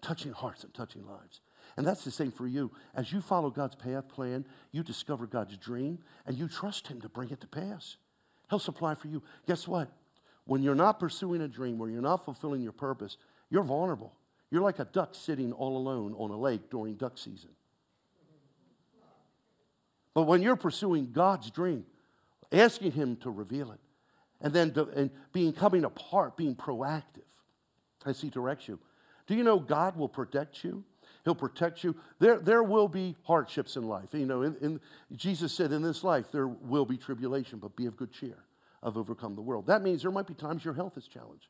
[0.00, 1.42] touching hearts and touching lives.
[1.76, 2.70] And that's the same for you.
[2.94, 7.08] As you follow God's path plan, you discover God's dream and you trust Him to
[7.08, 7.96] bring it to pass.
[8.50, 9.22] He'll supply for you.
[9.46, 9.90] Guess what?
[10.44, 13.16] When you're not pursuing a dream, where you're not fulfilling your purpose,
[13.48, 14.12] you're vulnerable.
[14.50, 17.50] You're like a duck sitting all alone on a lake during duck season.
[20.14, 21.86] But when you're pursuing God's dream,
[22.50, 23.80] asking Him to reveal it,
[24.42, 27.22] and then to, and being coming apart, being proactive
[28.04, 28.78] as He directs you,
[29.26, 30.84] do you know God will protect you?
[31.24, 31.94] He'll protect you.
[32.18, 34.08] There, there will be hardships in life.
[34.12, 34.80] You know, in, in,
[35.14, 38.38] Jesus said, in this life, there will be tribulation, but be of good cheer.
[38.82, 39.66] I've overcome the world.
[39.66, 41.46] That means there might be times your health is challenged.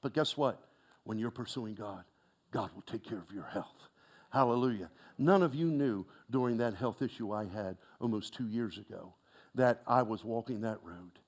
[0.00, 0.62] But guess what?
[1.04, 2.04] When you're pursuing God,
[2.50, 3.88] God will take care of your health.
[4.30, 4.90] Hallelujah.
[5.18, 9.12] None of you knew during that health issue I had almost two years ago
[9.54, 11.18] that I was walking that road.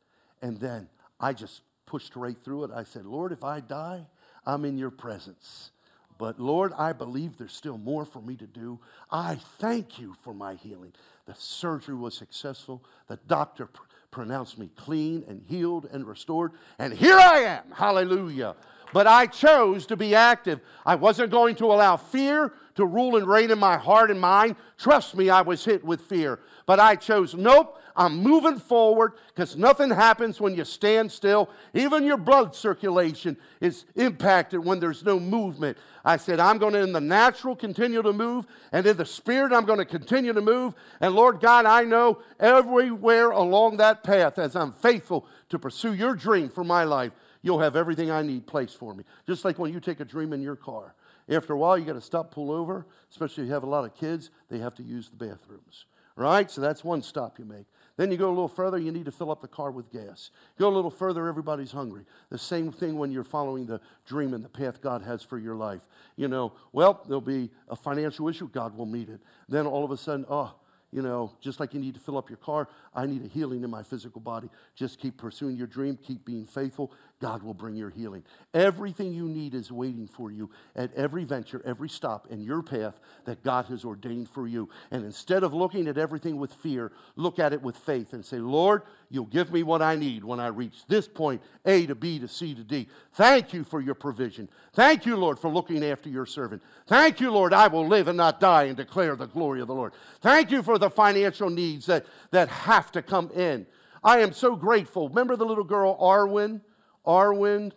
[0.41, 2.71] And then I just pushed right through it.
[2.71, 4.07] I said, Lord, if I die,
[4.47, 5.73] I'm in your presence.
[6.21, 8.79] But Lord, I believe there's still more for me to do.
[9.11, 10.93] I thank you for my healing.
[11.25, 12.85] The surgery was successful.
[13.09, 16.53] The doctor pr- pronounced me clean and healed and restored.
[16.79, 17.63] And here I am.
[17.75, 18.55] Hallelujah.
[18.93, 20.61] But I chose to be active.
[20.85, 24.57] I wasn't going to allow fear to rule and reign in my heart and mind.
[24.77, 26.41] Trust me, I was hit with fear.
[26.67, 31.51] But I chose, nope, I'm moving forward because nothing happens when you stand still.
[31.75, 35.77] Even your blood circulation is impacted when there's no movement.
[36.03, 39.53] I said, I'm going to, in the natural, continue to move, and in the spirit,
[39.53, 40.73] I'm going to continue to move.
[41.03, 46.15] And Lord God, I know everywhere along that path, as I'm faithful to pursue your
[46.15, 49.05] dream for my life, you'll have everything I need placed for me.
[49.27, 50.95] Just like when you take a dream in your car.
[51.29, 53.85] After a while, you got to stop, pull over, especially if you have a lot
[53.85, 55.85] of kids, they have to use the bathrooms.
[56.17, 56.51] Right?
[56.51, 57.67] So that's one stop you make.
[58.01, 60.31] Then you go a little further, you need to fill up the car with gas.
[60.59, 62.07] Go a little further, everybody's hungry.
[62.31, 65.55] The same thing when you're following the dream and the path God has for your
[65.55, 65.87] life.
[66.17, 69.21] You know, well, there'll be a financial issue, God will meet it.
[69.51, 70.55] Then all of a sudden, oh,
[70.91, 73.65] you know, just like you need to fill up your car, I need a healing
[73.65, 74.49] in my physical body.
[74.75, 76.95] Just keep pursuing your dream, keep being faithful.
[77.21, 78.25] God will bring your healing.
[78.55, 82.99] Everything you need is waiting for you at every venture, every stop in your path
[83.27, 84.71] that God has ordained for you.
[84.91, 88.39] And instead of looking at everything with fear, look at it with faith and say,
[88.39, 92.19] Lord, you'll give me what I need when I reach this point A to B
[92.19, 92.89] to C to D.
[93.13, 94.49] Thank you for your provision.
[94.73, 96.63] Thank you, Lord, for looking after your servant.
[96.87, 99.75] Thank you, Lord, I will live and not die and declare the glory of the
[99.75, 99.93] Lord.
[100.23, 103.67] Thank you for the financial needs that, that have to come in.
[104.03, 105.11] I am so grateful.
[105.11, 106.63] Remember the little girl, Arwen?
[107.07, 107.73] Arwen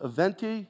[0.00, 0.66] Aventi?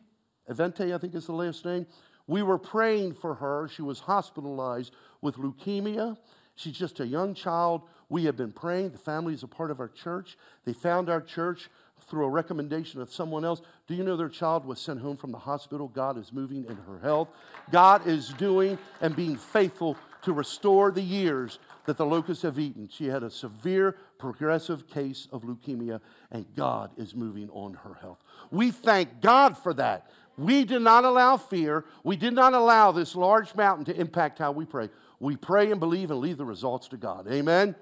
[0.48, 1.86] Avente, I think is the last name.
[2.26, 3.68] We were praying for her.
[3.68, 6.16] She was hospitalized with leukemia.
[6.54, 7.82] She's just a young child.
[8.08, 8.90] We have been praying.
[8.90, 10.36] The family is a part of our church.
[10.64, 11.68] They found our church
[12.08, 13.62] through a recommendation of someone else.
[13.86, 15.88] Do you know their child was sent home from the hospital?
[15.88, 17.28] God is moving in her health.
[17.70, 22.88] God is doing and being faithful to restore the years that the locusts have eaten.
[22.90, 26.00] She had a severe progressive case of leukemia,
[26.30, 28.22] and God is moving on her health.
[28.50, 30.10] We thank God for that.
[30.36, 31.84] We did not allow fear.
[32.04, 34.90] We did not allow this large mountain to impact how we pray.
[35.18, 37.26] We pray and believe and leave the results to God.
[37.26, 37.68] Amen?
[37.68, 37.74] Amen.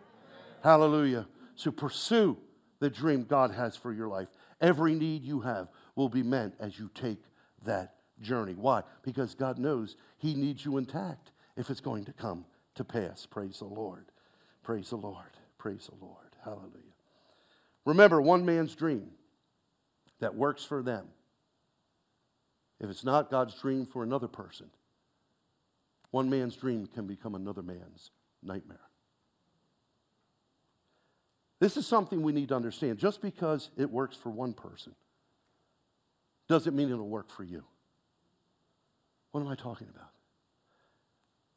[0.62, 1.26] Hallelujah.
[1.56, 2.36] So pursue
[2.78, 4.28] the dream God has for your life.
[4.60, 7.22] Every need you have will be met as you take
[7.64, 8.54] that journey.
[8.54, 8.82] Why?
[9.02, 12.44] Because God knows He needs you intact if it's going to come
[12.76, 13.26] to pass.
[13.26, 14.06] Praise the Lord.
[14.62, 15.36] Praise the Lord.
[15.58, 16.23] Praise the Lord.
[16.44, 16.70] Hallelujah.
[17.84, 19.10] Remember, one man's dream
[20.20, 21.06] that works for them,
[22.80, 24.66] if it's not God's dream for another person,
[26.10, 28.10] one man's dream can become another man's
[28.42, 28.80] nightmare.
[31.60, 32.98] This is something we need to understand.
[32.98, 34.94] Just because it works for one person
[36.46, 37.64] doesn't mean it'll work for you.
[39.32, 40.10] What am I talking about?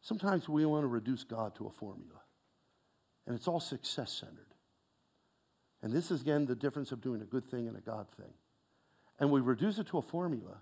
[0.01, 2.21] Sometimes we want to reduce God to a formula,
[3.25, 4.46] and it's all success centered.
[5.81, 8.33] And this is, again, the difference of doing a good thing and a God thing.
[9.19, 10.57] And we reduce it to a formula,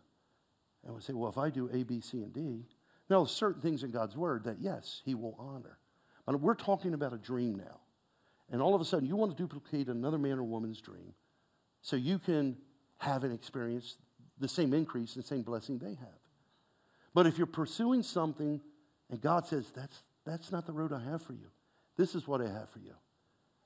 [0.85, 2.65] and we say, well, if I do A, B, C, and D,
[3.09, 5.77] now there's certain things in God's Word that, yes, He will honor.
[6.25, 7.79] But we're talking about a dream now.
[8.51, 11.13] And all of a sudden, you want to duplicate another man or woman's dream
[11.81, 12.57] so you can
[12.97, 13.97] have and experience
[14.39, 16.19] the same increase and same blessing they have.
[17.13, 18.61] But if you're pursuing something
[19.09, 21.47] and God says, that's, that's not the road I have for you.
[21.97, 22.93] This is what I have for you.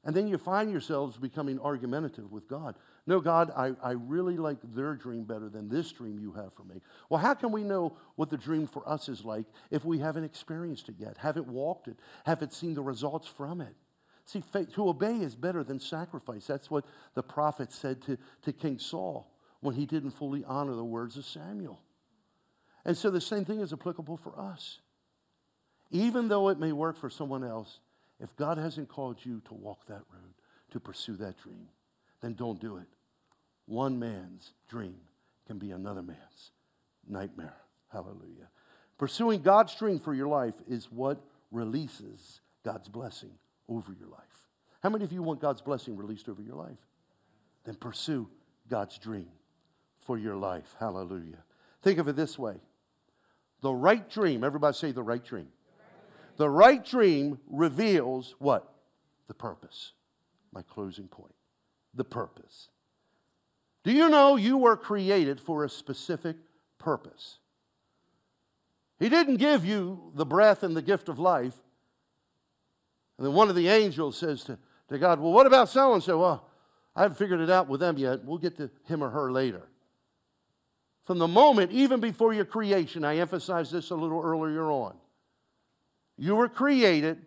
[0.05, 2.75] And then you find yourselves becoming argumentative with God.
[3.05, 6.63] No, God, I, I really like their dream better than this dream you have for
[6.63, 6.81] me.
[7.09, 10.23] Well, how can we know what the dream for us is like if we haven't
[10.23, 13.75] experienced it yet, haven't walked it, haven't seen the results from it?
[14.25, 16.45] See, faith, to obey is better than sacrifice.
[16.47, 16.85] That's what
[17.15, 21.25] the prophet said to, to King Saul when he didn't fully honor the words of
[21.25, 21.81] Samuel.
[22.85, 24.79] And so the same thing is applicable for us.
[25.91, 27.79] Even though it may work for someone else,
[28.19, 30.33] if God hasn't called you to walk that road,
[30.71, 31.69] to pursue that dream,
[32.21, 32.87] then don't do it.
[33.65, 34.97] One man's dream
[35.47, 36.51] can be another man's
[37.07, 37.57] nightmare.
[37.91, 38.49] Hallelujah.
[38.97, 41.21] Pursuing God's dream for your life is what
[41.51, 43.31] releases God's blessing
[43.67, 44.19] over your life.
[44.83, 46.77] How many of you want God's blessing released over your life?
[47.65, 48.29] Then pursue
[48.69, 49.27] God's dream
[49.99, 50.75] for your life.
[50.79, 51.43] Hallelujah.
[51.81, 52.55] Think of it this way
[53.61, 55.47] the right dream, everybody say the right dream.
[56.39, 58.73] The right dream reveals what?
[59.27, 59.91] The purpose.
[60.53, 61.35] My closing point.
[61.93, 62.69] The purpose.
[63.83, 66.37] Do you know you were created for a specific
[66.77, 67.39] purpose?
[68.99, 71.55] He didn't give you the breath and the gift of life.
[73.17, 76.01] And then one of the angels says to, to God, Well, what about so and
[76.01, 76.19] so?
[76.19, 76.47] Well,
[76.95, 78.23] I haven't figured it out with them yet.
[78.23, 79.63] We'll get to him or her later.
[81.03, 84.95] From the moment, even before your creation, I emphasized this a little earlier on.
[86.19, 87.25] You were created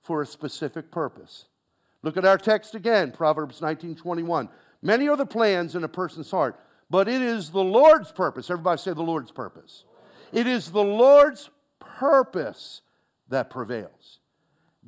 [0.00, 1.44] for a specific purpose.
[2.02, 4.48] Look at our text again, Proverbs 19:21.
[4.80, 6.58] Many are the plans in a person's heart,
[6.88, 8.50] but it is the Lord's purpose.
[8.50, 9.84] Everybody say the Lord's purpose.
[10.32, 12.80] It is the Lord's purpose
[13.28, 14.20] that prevails.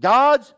[0.00, 0.54] God's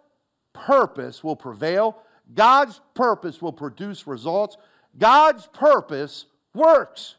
[0.52, 1.98] purpose will prevail.
[2.32, 4.56] God's purpose will produce results.
[4.96, 7.16] God's purpose works.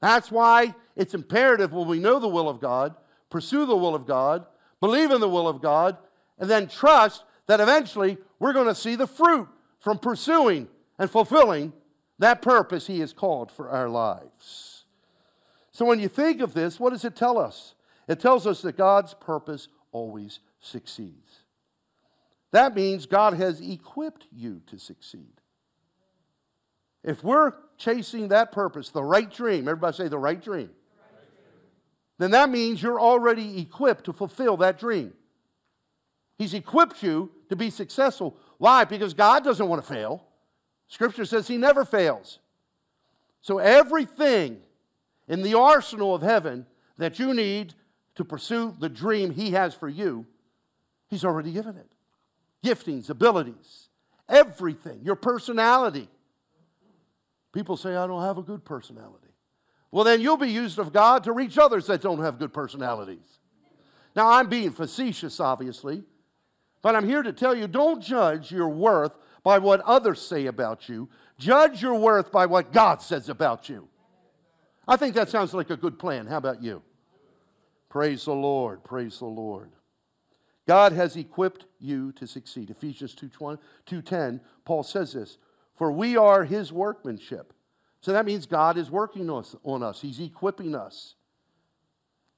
[0.00, 2.96] That's why it's imperative when we know the will of God,
[3.30, 4.44] pursue the will of God,
[4.80, 5.96] believe in the will of God,
[6.38, 10.68] and then trust that eventually we're going to see the fruit from pursuing
[10.98, 11.72] and fulfilling
[12.18, 14.84] that purpose He has called for our lives.
[15.72, 17.74] So when you think of this, what does it tell us?
[18.06, 21.40] It tells us that God's purpose always succeeds.
[22.52, 25.40] That means God has equipped you to succeed.
[27.02, 30.70] If we're chasing that purpose, the right dream, everybody say the right dream,
[32.20, 35.14] then that means you're already equipped to fulfill that dream.
[36.36, 38.36] He's equipped you to be successful.
[38.58, 38.84] Why?
[38.84, 40.22] Because God doesn't want to fail.
[40.86, 42.38] Scripture says He never fails.
[43.40, 44.58] So everything
[45.28, 46.66] in the arsenal of heaven
[46.98, 47.72] that you need
[48.16, 50.26] to pursue the dream He has for you,
[51.08, 51.90] He's already given it.
[52.62, 53.88] Giftings, abilities,
[54.28, 56.08] everything, your personality.
[57.52, 59.29] People say, I don't have a good personality.
[59.92, 63.38] Well, then you'll be used of God to reach others that don't have good personalities.
[64.14, 66.04] Now, I'm being facetious, obviously,
[66.82, 69.12] but I'm here to tell you don't judge your worth
[69.42, 71.08] by what others say about you.
[71.38, 73.88] Judge your worth by what God says about you.
[74.86, 76.26] I think that sounds like a good plan.
[76.26, 76.82] How about you?
[77.88, 78.84] Praise the Lord.
[78.84, 79.70] Praise the Lord.
[80.66, 82.70] God has equipped you to succeed.
[82.70, 85.38] Ephesians 2:10, Paul says this,
[85.74, 87.52] "For we are his workmanship."
[88.00, 90.00] So that means God is working on us.
[90.00, 91.14] He's equipping us.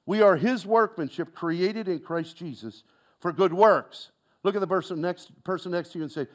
[0.07, 2.83] We are his workmanship created in Christ Jesus
[3.21, 4.11] for good works.
[4.43, 6.27] Look at the person next, person next to you and say,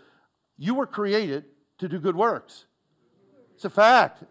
[0.57, 1.45] You were created
[1.80, 2.65] to do good works.
[3.55, 4.23] It's a fact.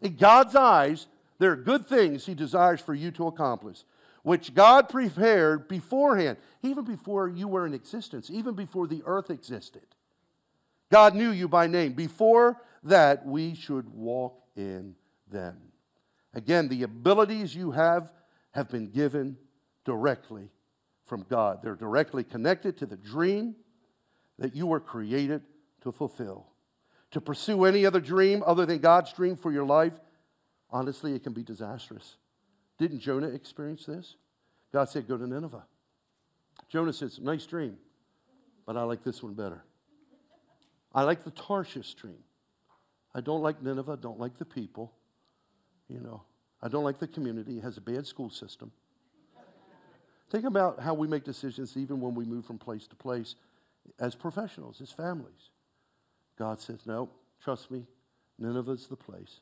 [0.00, 3.82] In God's eyes, there are good things he desires for you to accomplish,
[4.22, 9.82] which God prepared beforehand, even before you were in existence, even before the earth existed.
[10.92, 11.94] God knew you by name.
[11.94, 14.94] Before that, we should walk in
[15.30, 15.56] them.
[16.32, 18.12] Again, the abilities you have
[18.52, 19.36] have been given
[19.84, 20.48] directly
[21.04, 21.60] from God.
[21.62, 23.56] They're directly connected to the dream
[24.38, 25.42] that you were created
[25.82, 26.46] to fulfill.
[27.12, 29.92] To pursue any other dream other than God's dream for your life,
[30.70, 32.16] honestly, it can be disastrous.
[32.78, 34.16] Didn't Jonah experience this?
[34.72, 35.64] God said, Go to Nineveh.
[36.68, 37.76] Jonah says, Nice dream,
[38.66, 39.62] but I like this one better.
[40.92, 42.18] I like the Tarshish dream.
[43.14, 44.92] I don't like Nineveh, I don't like the people.
[45.88, 46.22] You know,
[46.62, 47.58] I don't like the community.
[47.58, 48.72] It has a bad school system.
[50.30, 53.36] Think about how we make decisions even when we move from place to place
[54.00, 55.50] as professionals, as families.
[56.38, 57.10] God says, No,
[57.42, 57.86] trust me,
[58.38, 59.40] Nineveh's the place.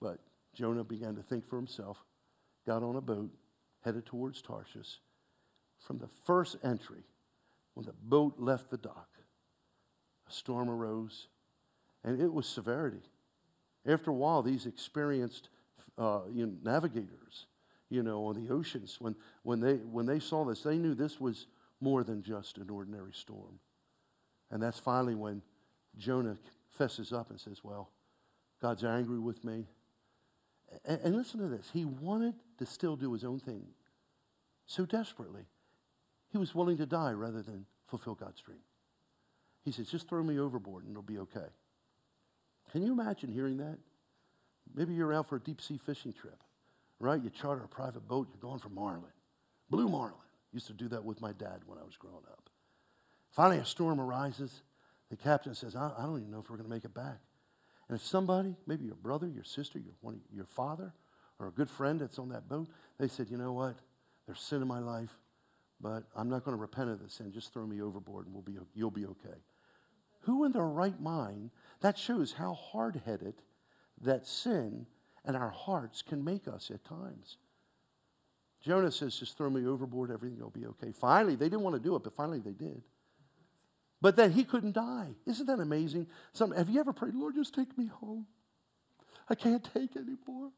[0.00, 0.18] But
[0.54, 2.04] Jonah began to think for himself,
[2.66, 3.30] got on a boat,
[3.84, 5.00] headed towards Tarshish.
[5.78, 7.04] From the first entry,
[7.74, 9.08] when the boat left the dock,
[10.28, 11.28] a storm arose,
[12.04, 13.02] and it was severity.
[13.86, 15.48] After a while, these experienced
[15.98, 17.46] uh, you know, navigators,
[17.90, 21.20] you know, on the oceans, when, when, they, when they saw this, they knew this
[21.20, 21.46] was
[21.80, 23.58] more than just an ordinary storm.
[24.50, 25.42] And that's finally when
[25.98, 26.38] Jonah
[26.70, 27.90] fesses up and says, Well,
[28.60, 29.66] God's angry with me.
[30.84, 31.70] And, and listen to this.
[31.72, 33.64] He wanted to still do his own thing
[34.66, 35.42] so desperately.
[36.30, 38.60] He was willing to die rather than fulfill God's dream.
[39.64, 41.48] He says, Just throw me overboard and it'll be okay.
[42.72, 43.78] Can you imagine hearing that?
[44.74, 46.42] Maybe you're out for a deep sea fishing trip,
[46.98, 47.22] right?
[47.22, 49.12] You charter a private boat, you're going for marlin,
[49.70, 50.14] blue marlin.
[50.52, 52.50] Used to do that with my dad when I was growing up.
[53.30, 54.62] Finally, a storm arises.
[55.10, 57.18] The captain says, I, I don't even know if we're going to make it back.
[57.88, 60.92] And if somebody, maybe your brother, your sister, your, one, your father,
[61.38, 62.68] or a good friend that's on that boat,
[62.98, 63.76] they said, you know what?
[64.26, 65.10] There's sin in my life,
[65.80, 67.32] but I'm not going to repent of the sin.
[67.32, 69.38] Just throw me overboard and we'll be, you'll be okay.
[70.20, 71.50] Who in their right mind
[71.82, 73.34] that shows how hard headed
[74.00, 74.86] that sin
[75.24, 77.36] and our hearts can make us at times.
[78.62, 80.92] Jonah says, just throw me overboard, everything will be okay.
[80.92, 82.82] Finally, they didn't want to do it, but finally they did.
[84.00, 85.08] But then he couldn't die.
[85.26, 86.06] Isn't that amazing?
[86.32, 88.26] Some, have you ever prayed, Lord, just take me home?
[89.28, 90.50] I can't take anymore.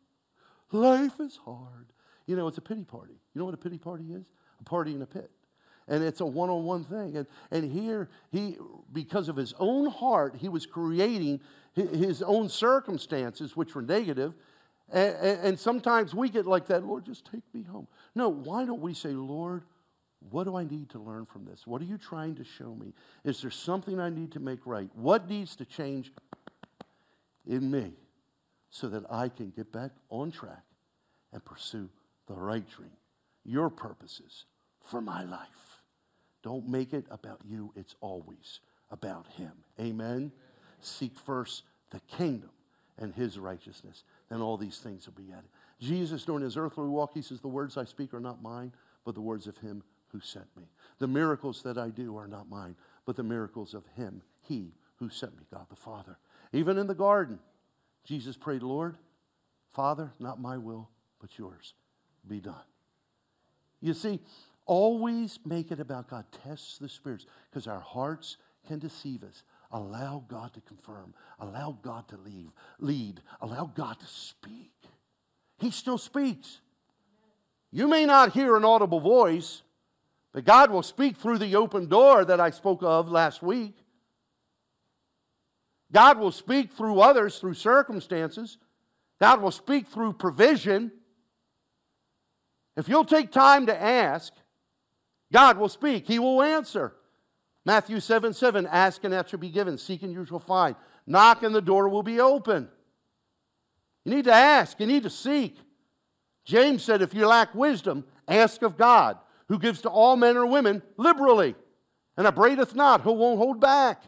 [0.73, 1.87] Life is hard.
[2.27, 3.15] You know, it's a pity party.
[3.35, 4.27] You know what a pity party is?
[4.61, 5.31] A party in a pit.
[5.89, 7.17] And it's a one-on-one thing.
[7.17, 8.57] And, and here, he,
[8.93, 11.41] because of his own heart, he was creating
[11.75, 14.35] his own circumstances, which were negative.
[14.91, 17.87] And, and sometimes we get like that, Lord, just take me home.
[18.15, 19.65] No, why don't we say, Lord,
[20.31, 21.67] what do I need to learn from this?
[21.67, 22.95] What are you trying to show me?
[23.25, 24.89] Is there something I need to make right?
[24.95, 26.13] What needs to change
[27.47, 27.93] in me
[28.71, 30.65] so that I can get back on track
[31.33, 31.91] and pursue
[32.27, 32.97] the right dream,
[33.45, 34.47] your purposes
[34.85, 35.81] for my life?
[36.43, 38.61] Don't make it about you, it's always
[38.91, 39.53] about Him.
[39.81, 40.07] Amen?
[40.07, 40.33] Amen.
[40.81, 42.51] Seek first the kingdom
[42.99, 45.49] and His righteousness, then all these things will be added.
[45.81, 48.73] Jesus, during His earthly walk, He says, The words I speak are not mine,
[49.05, 50.65] but the words of Him who sent me.
[50.99, 55.09] The miracles that I do are not mine, but the miracles of Him, He who
[55.09, 56.19] sent me, God the Father.
[56.53, 57.41] Even in the garden,
[58.05, 58.97] Jesus prayed, Lord,
[59.71, 60.89] Father, not my will,
[61.21, 61.75] but yours
[62.29, 62.55] be done.
[63.81, 64.21] You see,
[64.67, 66.25] always make it about God.
[66.45, 68.37] Test the spirits because our hearts
[68.67, 69.43] can deceive us.
[69.73, 71.15] Allow God to confirm.
[71.41, 73.21] Allow God to leave, lead.
[73.41, 74.73] Allow God to speak.
[75.59, 76.61] He still speaks.
[77.73, 79.63] You may not hear an audible voice,
[80.33, 83.77] but God will speak through the open door that I spoke of last week.
[85.91, 88.59] God will speak through others, through circumstances.
[89.21, 90.93] God will speak through provision.
[92.77, 94.33] If you'll take time to ask,
[95.35, 96.07] God will speak.
[96.07, 96.95] He will answer.
[97.65, 99.77] Matthew 7 7, ask and that shall be given.
[99.77, 100.77] Seek and you shall find.
[101.09, 102.69] Knock and the door will be open.
[104.05, 105.59] You need to ask, you need to seek.
[106.45, 109.19] James said, if you lack wisdom, ask of God
[109.49, 111.57] who gives to all men or women liberally
[112.17, 114.05] and upbraideth not, who won't hold back.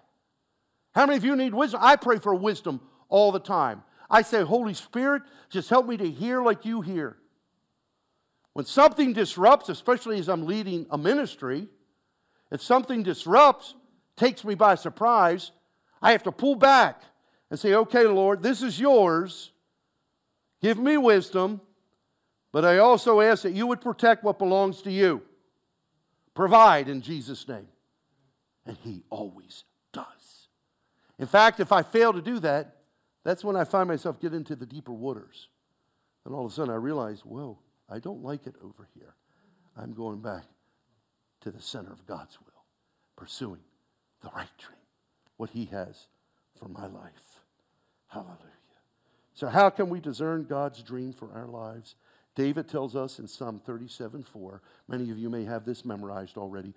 [0.94, 1.80] How many of you need wisdom?
[1.82, 3.82] I pray for wisdom all the time.
[4.08, 7.16] I say, Holy Spirit, just help me to hear like you hear.
[8.56, 11.68] When something disrupts, especially as I'm leading a ministry,
[12.50, 13.74] if something disrupts,
[14.16, 15.50] takes me by surprise,
[16.00, 17.02] I have to pull back
[17.50, 19.52] and say, okay, Lord, this is yours.
[20.62, 21.60] Give me wisdom.
[22.50, 25.20] But I also ask that you would protect what belongs to you.
[26.32, 27.68] Provide in Jesus' name.
[28.64, 30.48] And He always does.
[31.18, 32.78] In fact, if I fail to do that,
[33.22, 35.48] that's when I find myself get into the deeper waters.
[36.24, 39.14] And all of a sudden I realize, whoa, I don't like it over here.
[39.76, 40.44] I'm going back
[41.42, 42.64] to the center of God's will,
[43.16, 43.60] pursuing
[44.22, 44.78] the right dream,
[45.36, 46.06] what He has
[46.58, 47.40] for my life.
[48.08, 48.40] Hallelujah.
[49.34, 51.94] So, how can we discern God's dream for our lives?
[52.34, 56.74] David tells us in Psalm 37 4, many of you may have this memorized already.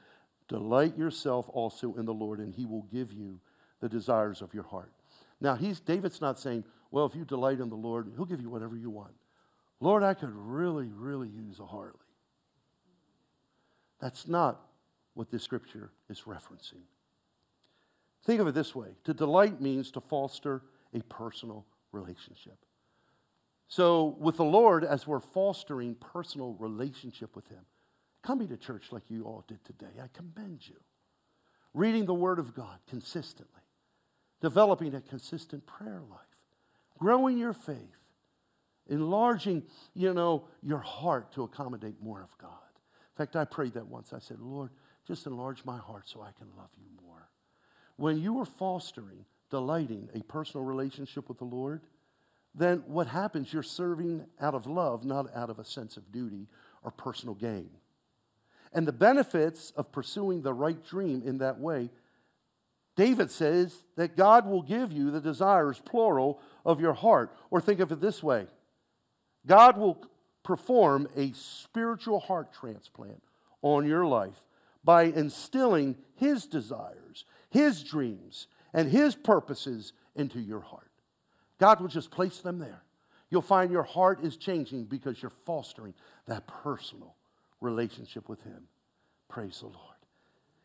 [0.48, 3.40] Delight yourself also in the Lord, and he will give you
[3.80, 4.92] the desires of your heart.
[5.40, 8.50] Now, he's, David's not saying, well, if you delight in the Lord, he'll give you
[8.50, 9.14] whatever you want.
[9.80, 11.94] Lord, I could really, really use a Harley.
[14.00, 14.62] That's not
[15.14, 16.84] what this scripture is referencing.
[18.26, 20.62] Think of it this way to delight means to foster
[20.94, 22.58] a personal relationship.
[23.68, 27.66] So, with the Lord, as we're fostering personal relationship with Him,
[28.24, 30.76] coming to church like you all did today, I commend you.
[31.74, 33.62] Reading the Word of God consistently,
[34.42, 36.20] developing a consistent prayer life,
[36.98, 37.99] growing your faith,
[38.90, 39.64] enlarging,
[39.94, 42.50] you know, your heart to accommodate more of God.
[42.52, 44.12] In fact, I prayed that once.
[44.14, 44.72] I said, Lord,
[45.08, 47.30] just enlarge my heart so I can love you more.
[47.96, 51.82] When you are fostering, delighting a personal relationship with the Lord,
[52.56, 56.48] then what happens, you're serving out of love, not out of a sense of duty
[56.84, 57.70] or personal gain.
[58.74, 61.90] And the benefits of pursuing the right dream in that way,
[62.96, 67.36] David says that God will give you the desires, plural, of your heart.
[67.50, 68.48] Or think of it this way
[69.50, 69.98] God will
[70.44, 73.24] perform a spiritual heart transplant
[73.64, 74.44] on your life
[74.84, 78.46] by instilling His desires, His dreams,
[78.76, 80.92] and His purposes into your heart.
[81.58, 82.84] God will just place them there.
[83.32, 85.96] You'll find your heart is changing because you're fostering
[86.28, 87.16] that personal
[87.60, 88.68] relationship with Him.
[89.30, 89.78] Praise the Lord.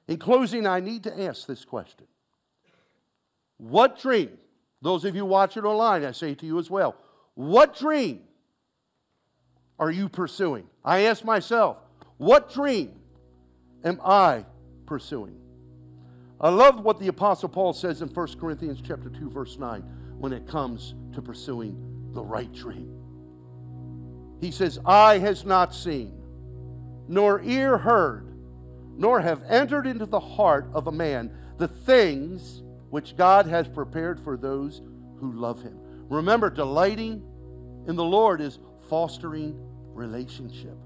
[0.09, 2.07] In closing, I need to ask this question
[3.57, 4.37] What dream,
[4.82, 6.97] those of you watching online, I say to you as well,
[7.35, 8.24] what dream
[9.79, 10.64] are you pursuing?
[10.85, 11.79] I ask myself,
[12.16, 12.93] what dream
[13.83, 14.45] am I
[14.87, 15.37] pursuing?
[16.41, 19.83] I love what the apostle Paul says in 1 Corinthians chapter 2 verse 9
[20.18, 22.95] when it comes to pursuing the right dream.
[24.41, 26.12] He says, Eye has not seen,
[27.09, 28.35] nor ear heard,
[28.97, 34.20] nor have entered into the heart of a man the things which God has prepared
[34.20, 34.83] for those
[35.18, 35.79] who love him.
[36.09, 37.22] Remember, delighting
[37.89, 38.59] in the Lord is
[38.89, 39.59] fostering
[39.95, 40.76] relationship.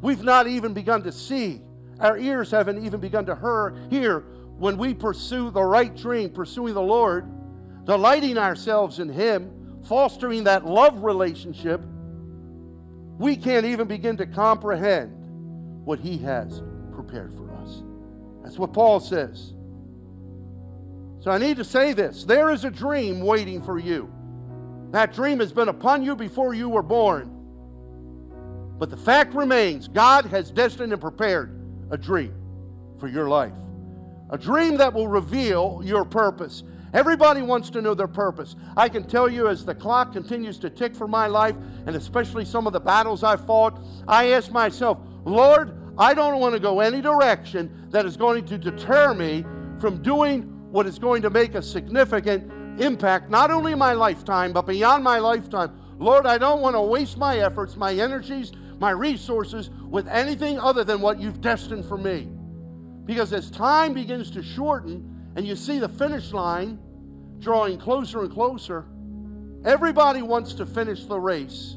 [0.00, 1.60] We've not even begun to see
[2.00, 3.36] Our ears haven't even begun to
[3.90, 4.20] hear
[4.58, 7.26] when we pursue the right dream, pursuing the Lord,
[7.84, 11.80] delighting ourselves in Him, fostering that love relationship.
[13.18, 15.12] We can't even begin to comprehend
[15.84, 16.62] what He has
[16.92, 17.82] prepared for us.
[18.42, 19.52] That's what Paul says.
[21.20, 24.12] So I need to say this there is a dream waiting for you.
[24.94, 27.28] That dream has been upon you before you were born.
[28.78, 31.50] But the fact remains God has destined and prepared
[31.90, 32.32] a dream
[33.00, 33.56] for your life.
[34.30, 36.62] A dream that will reveal your purpose.
[36.92, 38.54] Everybody wants to know their purpose.
[38.76, 42.44] I can tell you as the clock continues to tick for my life, and especially
[42.44, 46.78] some of the battles I've fought, I ask myself, Lord, I don't want to go
[46.78, 49.44] any direction that is going to deter me
[49.80, 52.48] from doing what is going to make a significant
[52.78, 55.72] impact, not only my lifetime, but beyond my lifetime.
[55.98, 60.84] Lord, I don't want to waste my efforts, my energies, my resources with anything other
[60.84, 62.28] than what you've destined for me.
[63.04, 66.78] Because as time begins to shorten and you see the finish line
[67.38, 68.86] drawing closer and closer,
[69.64, 71.76] everybody wants to finish the race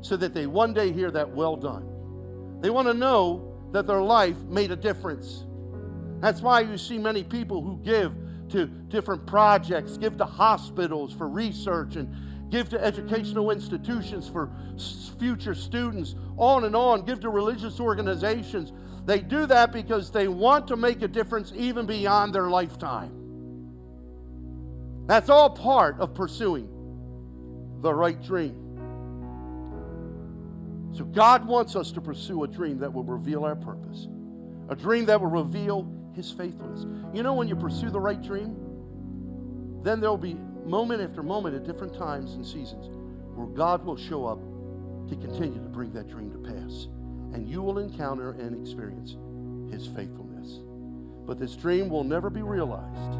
[0.00, 1.88] so that they one day hear that well done.
[2.60, 5.44] They want to know that their life made a difference.
[6.20, 8.14] That's why you see many people who give
[8.50, 12.14] to different projects, give to hospitals for research, and
[12.50, 14.50] give to educational institutions for
[15.18, 18.72] future students, on and on, give to religious organizations.
[19.04, 23.12] They do that because they want to make a difference even beyond their lifetime.
[25.06, 26.68] That's all part of pursuing
[27.80, 28.62] the right dream.
[30.92, 34.08] So, God wants us to pursue a dream that will reveal our purpose,
[34.68, 35.82] a dream that will reveal
[36.16, 36.86] his faithfulness.
[37.14, 38.56] You know, when you pursue the right dream,
[39.82, 42.88] then there'll be moment after moment at different times and seasons
[43.36, 44.40] where God will show up
[45.08, 46.88] to continue to bring that dream to pass.
[47.34, 49.16] And you will encounter and experience
[49.70, 50.60] his faithfulness.
[51.26, 53.14] But this dream will never be realized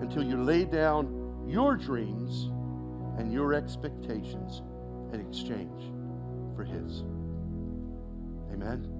[0.00, 2.50] until you lay down your dreams
[3.18, 4.62] and your expectations
[5.12, 5.92] in exchange
[6.56, 7.04] for his.
[8.52, 8.95] Amen.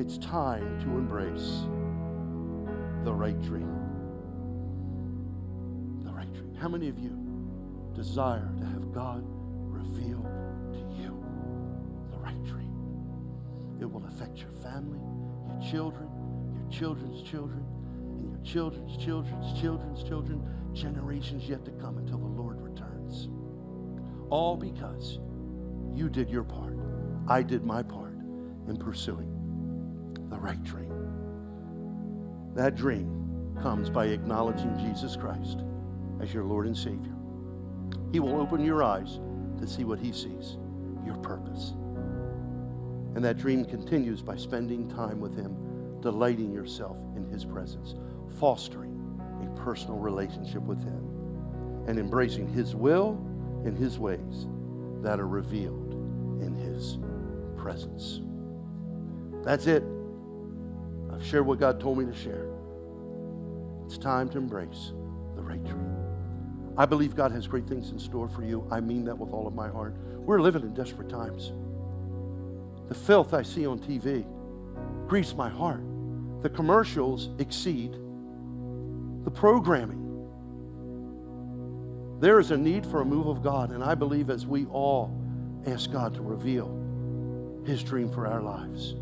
[0.00, 1.66] It's time to embrace
[3.04, 3.68] the right dream.
[6.04, 6.54] The right dream.
[6.54, 7.18] How many of you
[7.96, 10.22] desire to have God reveal
[10.72, 11.20] to you
[12.12, 12.72] the right dream?
[13.80, 15.00] It will affect your family,
[15.48, 16.08] your children,
[16.54, 17.64] your children's children,
[18.12, 23.28] and your children's children's children's children, generations yet to come until the Lord returns.
[24.30, 25.18] All because
[25.92, 26.76] you did your part.
[27.26, 28.14] I did my part
[28.68, 29.37] in pursuing
[30.30, 30.92] the right dream.
[32.54, 35.58] That dream comes by acknowledging Jesus Christ
[36.20, 37.14] as your Lord and Savior.
[38.12, 39.20] He will open your eyes
[39.60, 40.56] to see what He sees,
[41.04, 41.74] your purpose.
[43.14, 47.94] And that dream continues by spending time with Him, delighting yourself in His presence,
[48.38, 48.94] fostering
[49.42, 53.12] a personal relationship with Him, and embracing His will
[53.64, 54.46] and His ways
[55.02, 55.94] that are revealed
[56.42, 56.98] in His
[57.56, 58.20] presence.
[59.44, 59.82] That's it.
[61.18, 62.46] I've shared what God told me to share.
[63.86, 64.92] It's time to embrace
[65.34, 65.96] the right dream.
[66.76, 68.64] I believe God has great things in store for you.
[68.70, 69.96] I mean that with all of my heart.
[70.14, 71.52] We're living in desperate times.
[72.88, 74.24] The filth I see on TV
[75.08, 75.82] grieves my heart.
[76.42, 77.94] The commercials exceed
[79.24, 80.04] the programming.
[82.20, 85.20] There is a need for a move of God, and I believe as we all
[85.66, 88.94] ask God to reveal His dream for our lives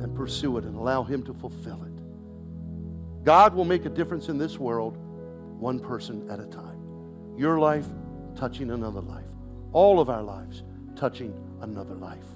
[0.00, 3.24] and pursue it and allow Him to fulfill it.
[3.24, 4.98] God will make a difference in this world
[5.58, 6.78] one person at a time.
[7.36, 7.86] Your life
[8.36, 9.28] touching another life.
[9.72, 10.62] All of our lives
[10.94, 12.26] touching another life.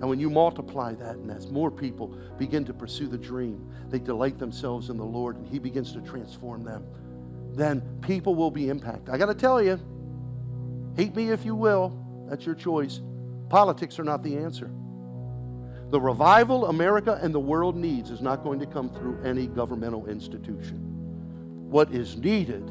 [0.00, 3.98] And when you multiply that, and as more people begin to pursue the dream, they
[3.98, 6.84] delight themselves in the Lord, and He begins to transform them,
[7.52, 9.10] then people will be impacted.
[9.10, 9.80] I got to tell you,
[10.96, 13.00] hate me if you will, that's your choice.
[13.48, 14.70] Politics are not the answer.
[15.90, 20.06] The revival America and the world needs is not going to come through any governmental
[20.06, 20.78] institution.
[21.70, 22.70] What is needed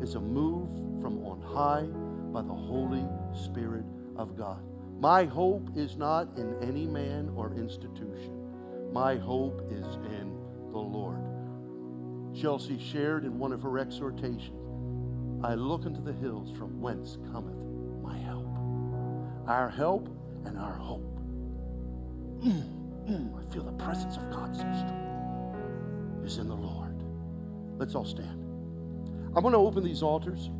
[0.00, 0.68] is a move
[1.00, 1.86] from on high
[2.32, 3.84] by the Holy Spirit
[4.16, 4.62] of God.
[4.98, 8.92] My hope is not in any man or institution.
[8.92, 10.36] My hope is in
[10.72, 11.18] the Lord.
[12.34, 14.60] Chelsea shared in one of her exhortations
[15.42, 17.56] I look into the hills from whence cometh
[18.02, 18.46] my help.
[19.46, 20.08] Our help
[20.44, 21.09] and our hope
[22.40, 26.22] Mm, mm, I feel the presence of God so strong.
[26.24, 27.02] Is in the Lord.
[27.78, 28.44] Let's all stand.
[29.36, 30.50] I want to open these altars.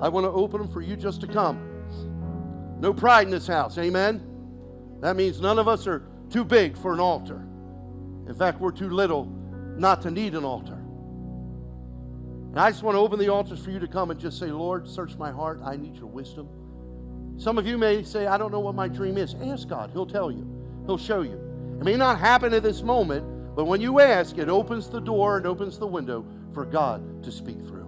[0.00, 2.78] I want to open them for you just to come.
[2.80, 3.78] No pride in this house.
[3.78, 4.22] Amen.
[5.00, 7.46] That means none of us are too big for an altar.
[8.28, 9.26] In fact, we're too little
[9.76, 10.74] not to need an altar.
[12.50, 14.46] And I just want to open the altars for you to come and just say,
[14.46, 15.60] Lord, search my heart.
[15.62, 16.48] I need your wisdom.
[17.38, 19.34] Some of you may say, I don't know what my dream is.
[19.42, 20.46] Ask God, He'll tell you,
[20.86, 21.40] He'll show you.
[21.80, 25.36] It may not happen at this moment, but when you ask, it opens the door
[25.36, 27.86] and opens the window for God to speak through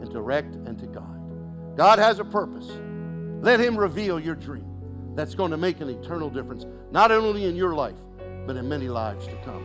[0.00, 1.76] and direct and to guide.
[1.76, 2.70] God has a purpose.
[3.42, 4.64] Let Him reveal your dream.
[5.14, 7.96] That's going to make an eternal difference, not only in your life,
[8.46, 9.64] but in many lives to come.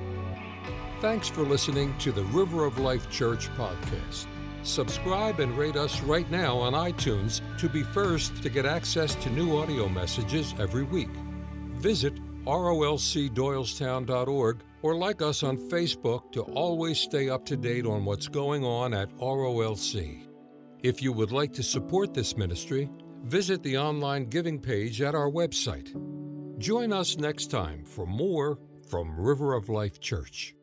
[1.01, 4.27] Thanks for listening to the River of Life Church podcast.
[4.63, 9.29] Subscribe and rate us right now on iTunes to be first to get access to
[9.31, 11.09] new audio messages every week.
[11.75, 12.13] Visit
[12.45, 18.63] rolcdoylestown.org or like us on Facebook to always stay up to date on what's going
[18.63, 20.27] on at ROLC.
[20.83, 22.89] If you would like to support this ministry,
[23.23, 25.95] visit the online giving page at our website.
[26.57, 28.59] Join us next time for more
[28.89, 30.55] from River of Life Church.